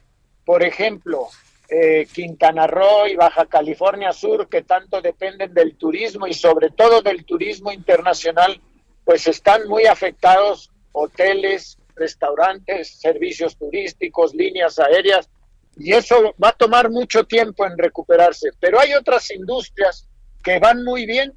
[0.45, 1.27] Por ejemplo,
[1.69, 7.03] eh, Quintana Roo y Baja California Sur, que tanto dependen del turismo y sobre todo
[7.03, 8.59] del turismo internacional,
[9.05, 15.29] pues están muy afectados hoteles, restaurantes, servicios turísticos, líneas aéreas,
[15.77, 18.49] y eso va a tomar mucho tiempo en recuperarse.
[18.59, 20.07] Pero hay otras industrias
[20.43, 21.33] que van muy bien,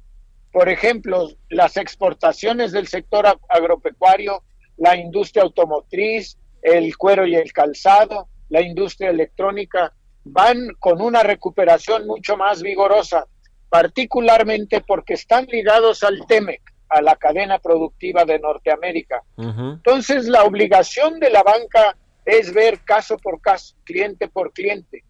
[0.51, 4.43] por ejemplo, las exportaciones del sector agropecuario,
[4.77, 9.93] la industria automotriz, el cuero y el calzado, la industria electrónica,
[10.23, 13.25] van con una recuperación mucho más vigorosa,
[13.69, 19.23] particularmente porque están ligados al TEMEC a la cadena productiva de Norteamérica.
[19.37, 25.03] Entonces, la obligación de la banca es ver caso por caso, cliente por cliente.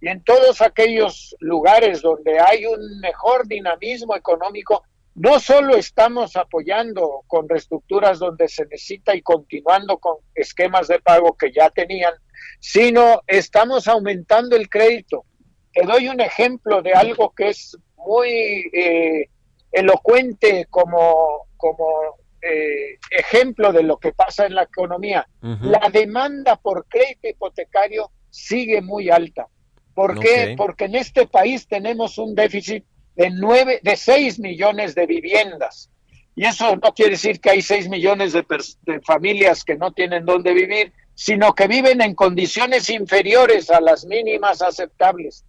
[0.00, 7.24] Y en todos aquellos lugares donde hay un mejor dinamismo económico, no solo estamos apoyando
[7.26, 12.14] con reestructuras donde se necesita y continuando con esquemas de pago que ya tenían,
[12.60, 15.24] sino estamos aumentando el crédito.
[15.72, 19.28] Te doy un ejemplo de algo que es muy eh,
[19.78, 21.86] elocuente como, como
[22.40, 25.26] eh, ejemplo de lo que pasa en la economía.
[25.40, 29.48] La demanda por crédito hipotecario sigue muy alta.
[29.94, 30.54] ¿Por qué?
[30.56, 32.84] Porque en este país tenemos un déficit
[33.16, 35.90] de nueve, de 6 millones de viviendas.
[36.36, 38.44] Y eso no quiere decir que hay 6 millones de,
[38.82, 44.04] de familias que no tienen dónde vivir, sino que viven en condiciones inferiores a las
[44.04, 45.44] mínimas aceptables.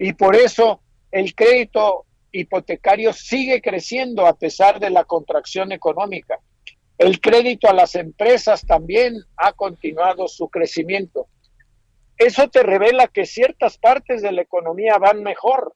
[0.00, 0.80] Y por eso
[1.12, 2.05] el crédito
[2.36, 6.38] hipotecario sigue creciendo a pesar de la contracción económica.
[6.98, 11.28] El crédito a las empresas también ha continuado su crecimiento.
[12.16, 15.74] Eso te revela que ciertas partes de la economía van mejor,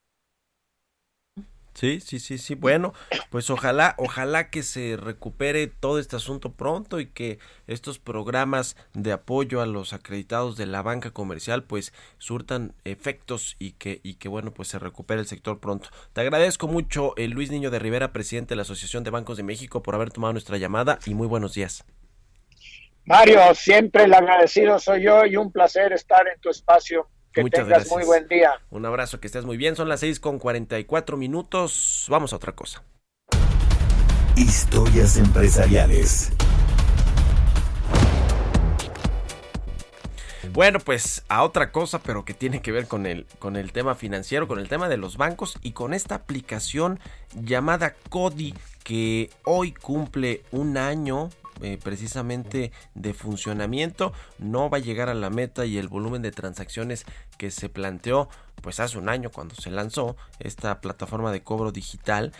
[1.75, 2.55] Sí, sí, sí, sí.
[2.55, 2.93] Bueno,
[3.31, 9.13] pues ojalá, ojalá que se recupere todo este asunto pronto y que estos programas de
[9.13, 14.29] apoyo a los acreditados de la banca comercial pues surtan efectos y que, y que
[14.29, 15.89] bueno, pues se recupere el sector pronto.
[16.13, 19.43] Te agradezco mucho, eh, Luis Niño de Rivera, presidente de la Asociación de Bancos de
[19.45, 21.85] México, por haber tomado nuestra llamada y muy buenos días.
[23.05, 27.09] Mario, siempre el agradecido soy yo y un placer estar en tu espacio.
[27.33, 27.97] Que Muchas tengas gracias.
[27.97, 28.51] muy buen día.
[28.71, 29.77] Un abrazo, que estés muy bien.
[29.77, 32.07] Son las 6 con 44 minutos.
[32.09, 32.83] Vamos a otra cosa.
[34.37, 36.33] Historias empresariales.
[40.53, 43.95] Bueno, pues a otra cosa, pero que tiene que ver con el, con el tema
[43.95, 46.99] financiero, con el tema de los bancos y con esta aplicación
[47.35, 51.31] llamada Cody que hoy cumple un año
[51.63, 56.31] eh, precisamente de funcionamiento no va a llegar a la meta y el volumen de
[56.31, 57.05] transacciones
[57.39, 58.29] que se planteó
[58.63, 62.33] pues hace un año cuando se lanzó esta plataforma de cobro digital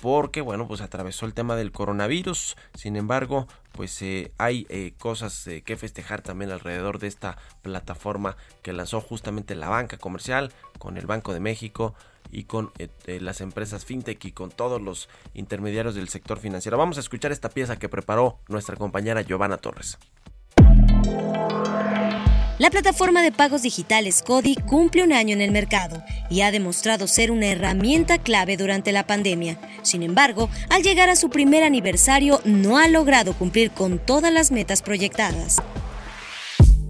[0.00, 2.56] porque bueno pues atravesó el tema del coronavirus.
[2.74, 8.72] Sin embargo pues eh, hay eh, cosas que festejar también alrededor de esta plataforma que
[8.72, 11.94] lanzó justamente la banca comercial con el Banco de México
[12.30, 16.78] y con eh, las empresas fintech y con todos los intermediarios del sector financiero.
[16.78, 19.98] Vamos a escuchar esta pieza que preparó nuestra compañera Giovanna Torres.
[22.58, 27.06] La plataforma de pagos digitales Cody cumple un año en el mercado y ha demostrado
[27.06, 29.58] ser una herramienta clave durante la pandemia.
[29.82, 34.52] Sin embargo, al llegar a su primer aniversario no ha logrado cumplir con todas las
[34.52, 35.58] metas proyectadas.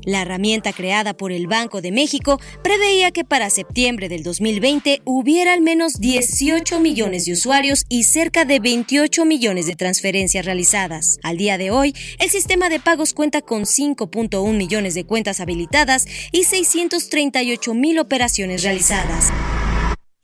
[0.06, 5.52] La herramienta creada por el Banco de México preveía que para septiembre del 2020 hubiera
[5.52, 11.18] al menos 18 millones de usuarios y cerca de 28 millones de transferencias realizadas.
[11.24, 16.06] Al día de hoy, el sistema de pagos cuenta con 5.1 millones de cuentas habilitadas
[16.30, 19.32] y 638 mil operaciones realizadas.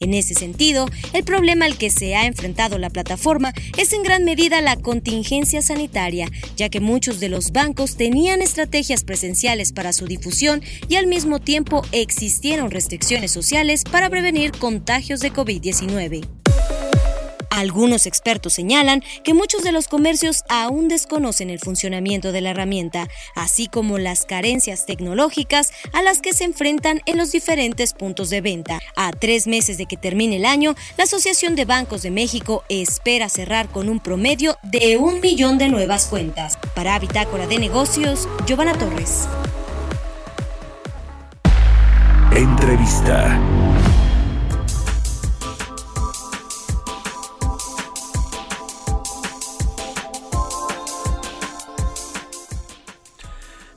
[0.02, 4.24] En ese sentido, el problema al que se ha enfrentado la plataforma es en gran
[4.24, 10.06] medida la contingencia sanitaria, ya que muchos de los bancos tenían estrategias presenciales para su
[10.06, 16.26] difusión y al mismo tiempo existieron restricciones sociales para prevenir contagios de COVID-19.
[17.52, 23.08] Algunos expertos señalan que muchos de los comercios aún desconocen el funcionamiento de la herramienta,
[23.34, 28.40] así como las carencias tecnológicas a las que se enfrentan en los diferentes puntos de
[28.40, 28.80] venta.
[28.96, 33.28] A tres meses de que termine el año, la Asociación de Bancos de México espera
[33.28, 36.56] cerrar con un promedio de un millón de nuevas cuentas.
[36.74, 39.28] Para Bitácora de Negocios, Giovanna Torres.
[42.34, 43.38] Entrevista.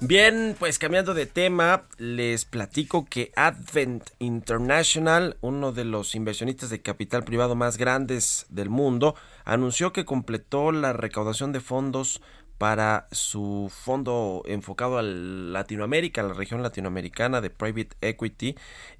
[0.07, 6.79] Bien, pues cambiando de tema, les platico que Advent International, uno de los inversionistas de
[6.79, 12.21] capital privado más grandes del mundo, anunció que completó la recaudación de fondos
[12.59, 18.55] para su fondo enfocado a Latinoamérica, a la región latinoamericana de Private Equity.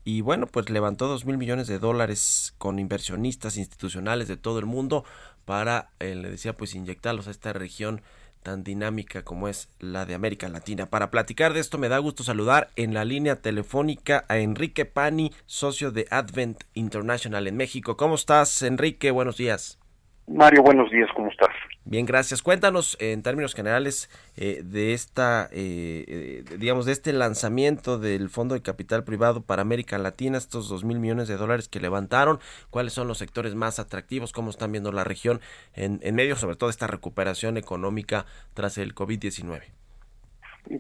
[0.06, 4.66] Y bueno, pues levantó dos mil millones de dólares con inversionistas institucionales de todo el
[4.66, 5.06] mundo
[5.46, 8.02] para, eh, le decía, pues inyectarlos a esta región
[8.46, 10.86] tan dinámica como es la de América Latina.
[10.86, 15.32] Para platicar de esto me da gusto saludar en la línea telefónica a Enrique Pani,
[15.48, 17.98] socio de Advent International en México.
[17.98, 19.10] ¿Cómo estás, Enrique?
[19.10, 19.80] Buenos días.
[20.28, 21.45] Mario, buenos días, ¿cómo estás?
[21.88, 22.42] Bien, gracias.
[22.42, 28.56] Cuéntanos en términos generales eh, de esta, eh, eh, digamos, de este lanzamiento del Fondo
[28.56, 32.40] de Capital Privado para América Latina, estos dos mil millones de dólares que levantaron,
[32.72, 35.42] cuáles son los sectores más atractivos, cómo están viendo la región
[35.76, 38.26] en, en medio, sobre todo, de esta recuperación económica
[38.56, 39.62] tras el COVID-19.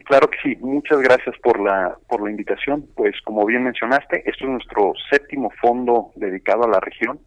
[0.05, 2.87] Claro que sí, muchas gracias por la, por la invitación.
[2.95, 7.19] Pues como bien mencionaste, esto es nuestro séptimo fondo dedicado a la región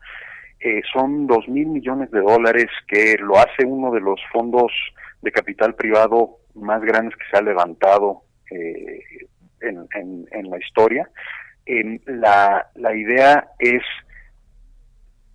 [0.61, 4.73] eh, son dos mil millones de dólares que lo hace uno de los fondos
[5.23, 9.03] de capital privado más grandes que se ha levantado eh,
[9.61, 11.09] en, en, la historia.
[12.07, 13.83] la, la idea es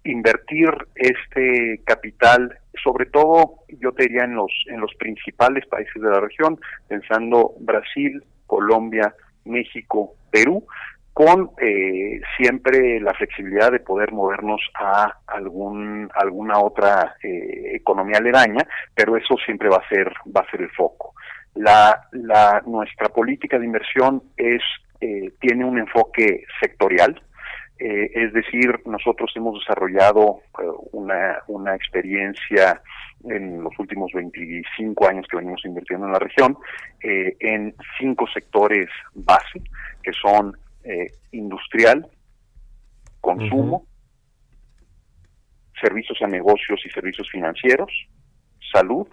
[0.03, 6.09] invertir este capital, sobre todo yo te diría en los, en los principales países de
[6.09, 9.13] la región, pensando Brasil, Colombia,
[9.45, 10.65] México, Perú,
[11.13, 18.67] con eh, siempre la flexibilidad de poder movernos a algún alguna otra eh, economía aledaña,
[18.95, 21.13] pero eso siempre va a ser va a ser el foco.
[21.53, 24.63] La, la nuestra política de inversión es
[25.01, 27.21] eh, tiene un enfoque sectorial,
[27.75, 30.39] es decir, nosotros hemos desarrollado
[30.93, 32.81] una, una experiencia
[33.25, 36.57] en los últimos 25 años que venimos invirtiendo en la región
[37.01, 39.61] en cinco sectores base,
[40.01, 42.07] que son eh, industrial,
[43.21, 43.85] consumo,
[45.79, 47.91] servicios a negocios y servicios financieros,
[48.71, 49.07] salud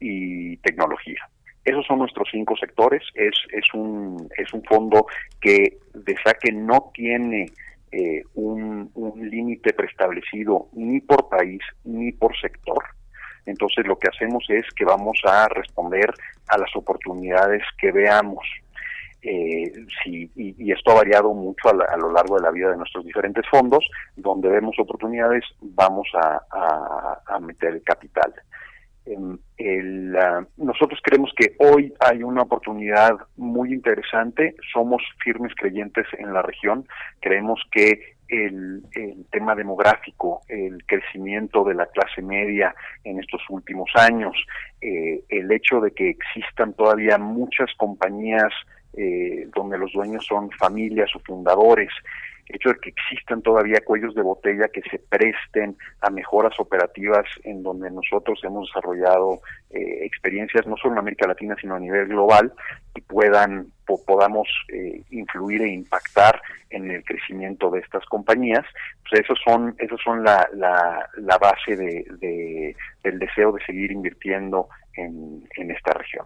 [0.00, 1.28] y tecnología.
[1.64, 3.02] Esos son nuestros cinco sectores.
[3.14, 5.06] Es, es, un, es un fondo
[5.40, 7.46] que de saque no tiene
[7.92, 12.82] eh, un, un límite preestablecido ni por país ni por sector.
[13.46, 16.12] Entonces lo que hacemos es que vamos a responder
[16.48, 18.44] a las oportunidades que veamos
[19.22, 23.04] eh, sí, y, esto ha variado mucho a, lo largo de la vida de nuestros
[23.04, 23.84] diferentes fondos.
[24.16, 28.32] Donde vemos oportunidades, vamos a, meter el capital.
[29.06, 34.56] ah, nosotros creemos que hoy hay una oportunidad muy interesante.
[34.72, 36.86] Somos firmes creyentes en la región.
[37.20, 38.82] Creemos que el,
[39.30, 44.34] tema demográfico, el crecimiento de la clase media en estos últimos años,
[44.80, 48.52] eh, el hecho de que existan todavía muchas compañías
[48.94, 51.90] eh, donde los dueños son familias o fundadores,
[52.48, 57.24] el hecho de que existan todavía cuellos de botella que se presten a mejoras operativas
[57.44, 59.40] en donde nosotros hemos desarrollado
[59.70, 62.52] eh, experiencias no solo en América Latina sino a nivel global
[62.94, 63.68] y puedan
[64.06, 66.40] podamos eh, influir e impactar
[66.70, 68.64] en el crecimiento de estas compañías.
[69.08, 75.46] Pues esos son esos son la, la, base de, del deseo de seguir invirtiendo en,
[75.56, 76.24] en esta región.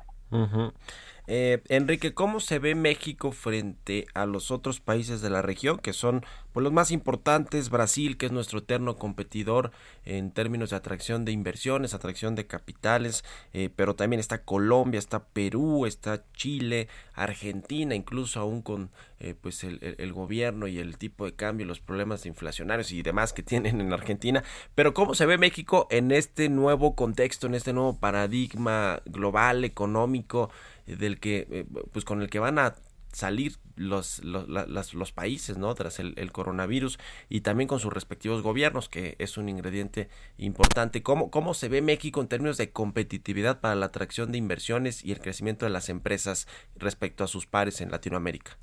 [1.28, 5.92] Eh, Enrique, ¿cómo se ve México frente a los otros países de la región que
[5.92, 7.68] son pues, los más importantes?
[7.68, 9.72] Brasil, que es nuestro eterno competidor
[10.04, 15.24] en términos de atracción de inversiones, atracción de capitales, eh, pero también está Colombia, está
[15.24, 21.24] Perú, está Chile, Argentina, incluso aún con eh, pues el, el, gobierno y el tipo
[21.24, 24.44] de cambio, los problemas inflacionarios y demás que tienen en Argentina.
[24.76, 30.50] Pero ¿cómo se ve México en este nuevo contexto, en este nuevo paradigma global, económico?
[30.86, 32.74] Del que, eh, pues con el que van a
[33.12, 35.74] salir los, los, los países, ¿no?
[35.74, 36.98] Tras el, coronavirus
[37.30, 41.02] y también con sus respectivos gobiernos, que es un ingrediente importante.
[41.02, 45.12] ¿Cómo, ¿Cómo se ve México en términos de competitividad para la atracción de inversiones y
[45.12, 48.58] el crecimiento de las empresas respecto a sus pares en Latinoamérica?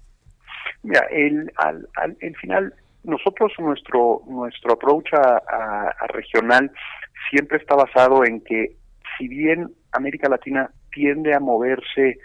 [0.83, 6.71] Mira, el, al, al el final, nosotros nuestro nuestro approach a, regional
[7.29, 8.75] siempre está basado en que
[9.17, 12.19] si bien América Latina tiende a moverse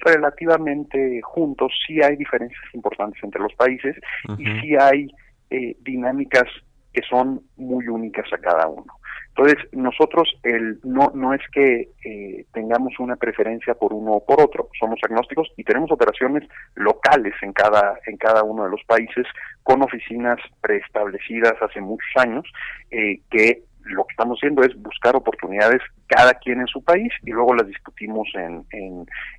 [0.00, 3.96] relativamente juntos, sí hay diferencias importantes entre los países
[4.38, 5.08] y sí hay
[5.50, 6.44] eh, dinámicas
[6.92, 8.92] que son muy únicas a cada uno.
[9.34, 14.42] Entonces, nosotros el, no, no es que eh, tengamos una preferencia por uno o por
[14.42, 19.26] otro, somos agnósticos y tenemos operaciones locales en cada, en cada uno de los países
[19.62, 22.44] con oficinas preestablecidas hace muchos años
[22.90, 27.30] eh, que lo que estamos haciendo es buscar oportunidades cada quien en su país y
[27.30, 28.64] luego las discutimos en,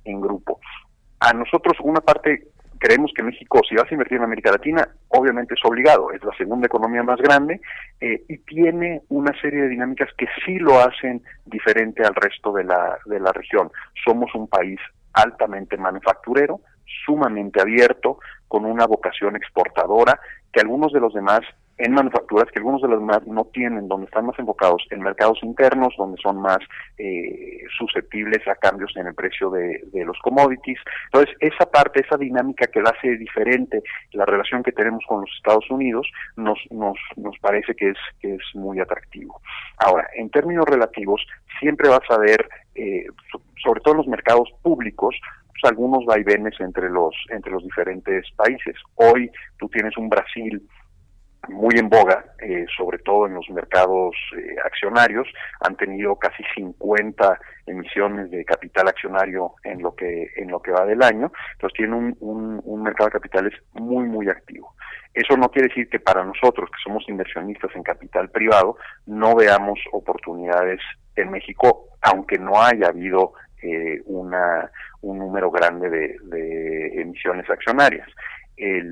[0.04, 0.60] en, grupo.
[1.20, 5.54] A nosotros una parte creemos que México, si vas a invertir en América Latina, obviamente
[5.54, 7.60] es obligado, es la segunda economía más grande
[8.00, 12.64] eh, y tiene una serie de dinámicas que sí lo hacen diferente al resto de
[12.64, 13.70] la, de la región.
[14.04, 14.78] Somos un país
[15.14, 16.60] altamente manufacturero,
[17.06, 18.18] sumamente abierto,
[18.48, 20.20] con una vocación exportadora,
[20.52, 21.40] que algunos de los demás
[21.78, 25.38] en manufacturas que algunos de los demás no tienen, donde están más enfocados en mercados
[25.42, 26.58] internos, donde son más
[26.98, 30.78] eh, susceptibles a cambios en el precio de, los commodities.
[31.06, 35.30] Entonces, esa parte, esa dinámica que la hace diferente la relación que tenemos con los
[35.36, 36.06] Estados Unidos,
[36.36, 39.40] nos, nos, nos parece que es, que es muy atractivo.
[39.78, 41.26] Ahora, en términos relativos,
[41.58, 43.06] siempre vas a ver, eh,
[43.62, 45.16] sobre todo en los mercados públicos,
[45.48, 48.76] pues, algunos vaivenes entre los, entre los diferentes países.
[48.96, 50.62] Hoy tú tienes un Brasil
[51.48, 55.26] muy en boga, eh, sobre todo en los mercados eh, accionarios,
[55.60, 60.84] han tenido casi 50 emisiones de capital accionario en lo que en lo que va
[60.84, 64.74] del año, entonces tienen un, un, mercado de capitales muy muy activo.
[65.12, 68.76] Eso no quiere decir que para nosotros, que somos inversionistas en capital privado,
[69.06, 70.80] no veamos oportunidades
[71.16, 73.32] en México, aunque no haya habido
[73.62, 74.70] eh, una,
[75.02, 78.08] un número grande de, de emisiones accionarias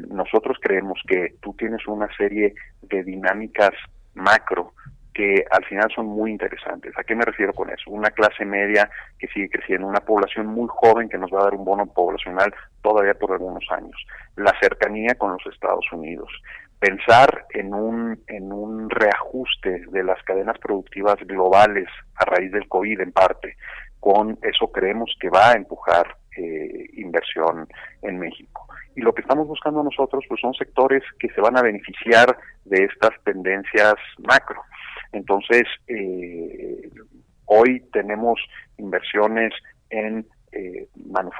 [0.08, 3.72] nosotros creemos que tú tienes una serie de dinámicas
[4.14, 4.72] macro
[5.14, 6.92] que al final son muy interesantes.
[6.96, 7.90] ¿A qué me refiero con eso?
[7.90, 11.54] Una clase media que sigue creciendo, una población muy joven que nos va a dar
[11.54, 12.52] un bono poblacional
[12.82, 13.96] todavía por algunos años,
[14.36, 16.30] la cercanía con los Estados Unidos,
[16.78, 23.00] pensar en un, en un reajuste de las cadenas productivas globales a raíz del COVID
[23.00, 23.56] en parte,
[24.00, 27.68] con eso creemos que va a empujar eh, inversión
[28.00, 31.62] en México y lo que estamos buscando nosotros pues son sectores que se van a
[31.62, 34.62] beneficiar de estas tendencias macro.
[35.12, 36.90] Entonces, eh,
[37.46, 38.40] hoy tenemos
[38.78, 39.52] inversiones
[39.90, 40.88] en eh,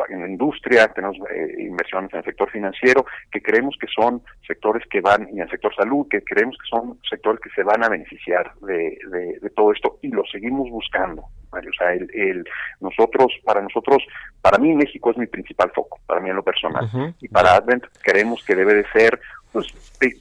[0.09, 5.01] en industria, tenemos eh, inversiones en el sector financiero, que creemos que son sectores que
[5.01, 7.89] van, y en el sector salud, que creemos que son sectores que se van a
[7.89, 8.99] beneficiar de,
[9.41, 11.23] de, todo esto y lo seguimos buscando.
[11.51, 12.45] O sea, el,
[12.81, 14.03] nosotros, para nosotros,
[14.41, 16.89] para mí México es mi principal foco, para mí en lo personal.
[17.21, 19.21] Y para Advent creemos que debe de ser,
[19.53, 19.67] pues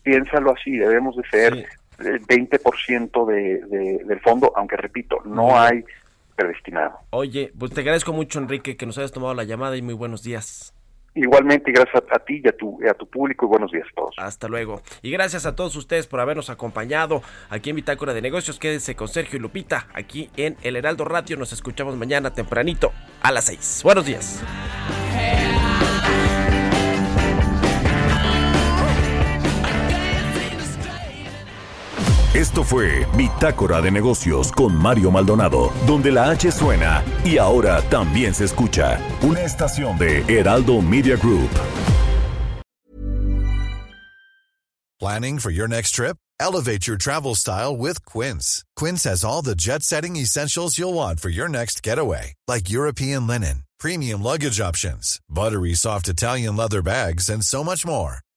[0.03, 1.65] piénsalo así, debemos de ser
[1.99, 5.83] el 20% de, de, del fondo, aunque repito, no hay
[6.41, 6.99] predestinado.
[7.11, 10.23] Oye, pues te agradezco mucho Enrique que nos hayas tomado la llamada y muy buenos
[10.23, 10.73] días.
[11.13, 14.15] Igualmente, gracias a, ti y a, tu, a tu público y buenos días a todos.
[14.17, 14.81] Hasta luego.
[15.01, 18.59] Y gracias a todos ustedes por habernos acompañado aquí en Bitácora de Negocios.
[18.59, 21.35] Quédense con Sergio y Lupita aquí en El Heraldo Radio.
[21.35, 23.81] Nos escuchamos mañana tempranito a las 6.
[23.83, 24.41] Buenos días.
[32.41, 38.33] Esto fue Bitácora de Negocios con Mario Maldonado, donde la H suena y ahora también
[38.33, 38.99] se escucha.
[39.21, 41.51] Una estación de Heraldo Media Group.
[44.99, 46.17] Planning for your next trip?
[46.39, 48.63] Elevate your travel style with Quince.
[48.75, 53.27] Quince has all the jet setting essentials you'll want for your next getaway, like European
[53.27, 58.21] linen, premium luggage options, buttery soft Italian leather bags, and so much more.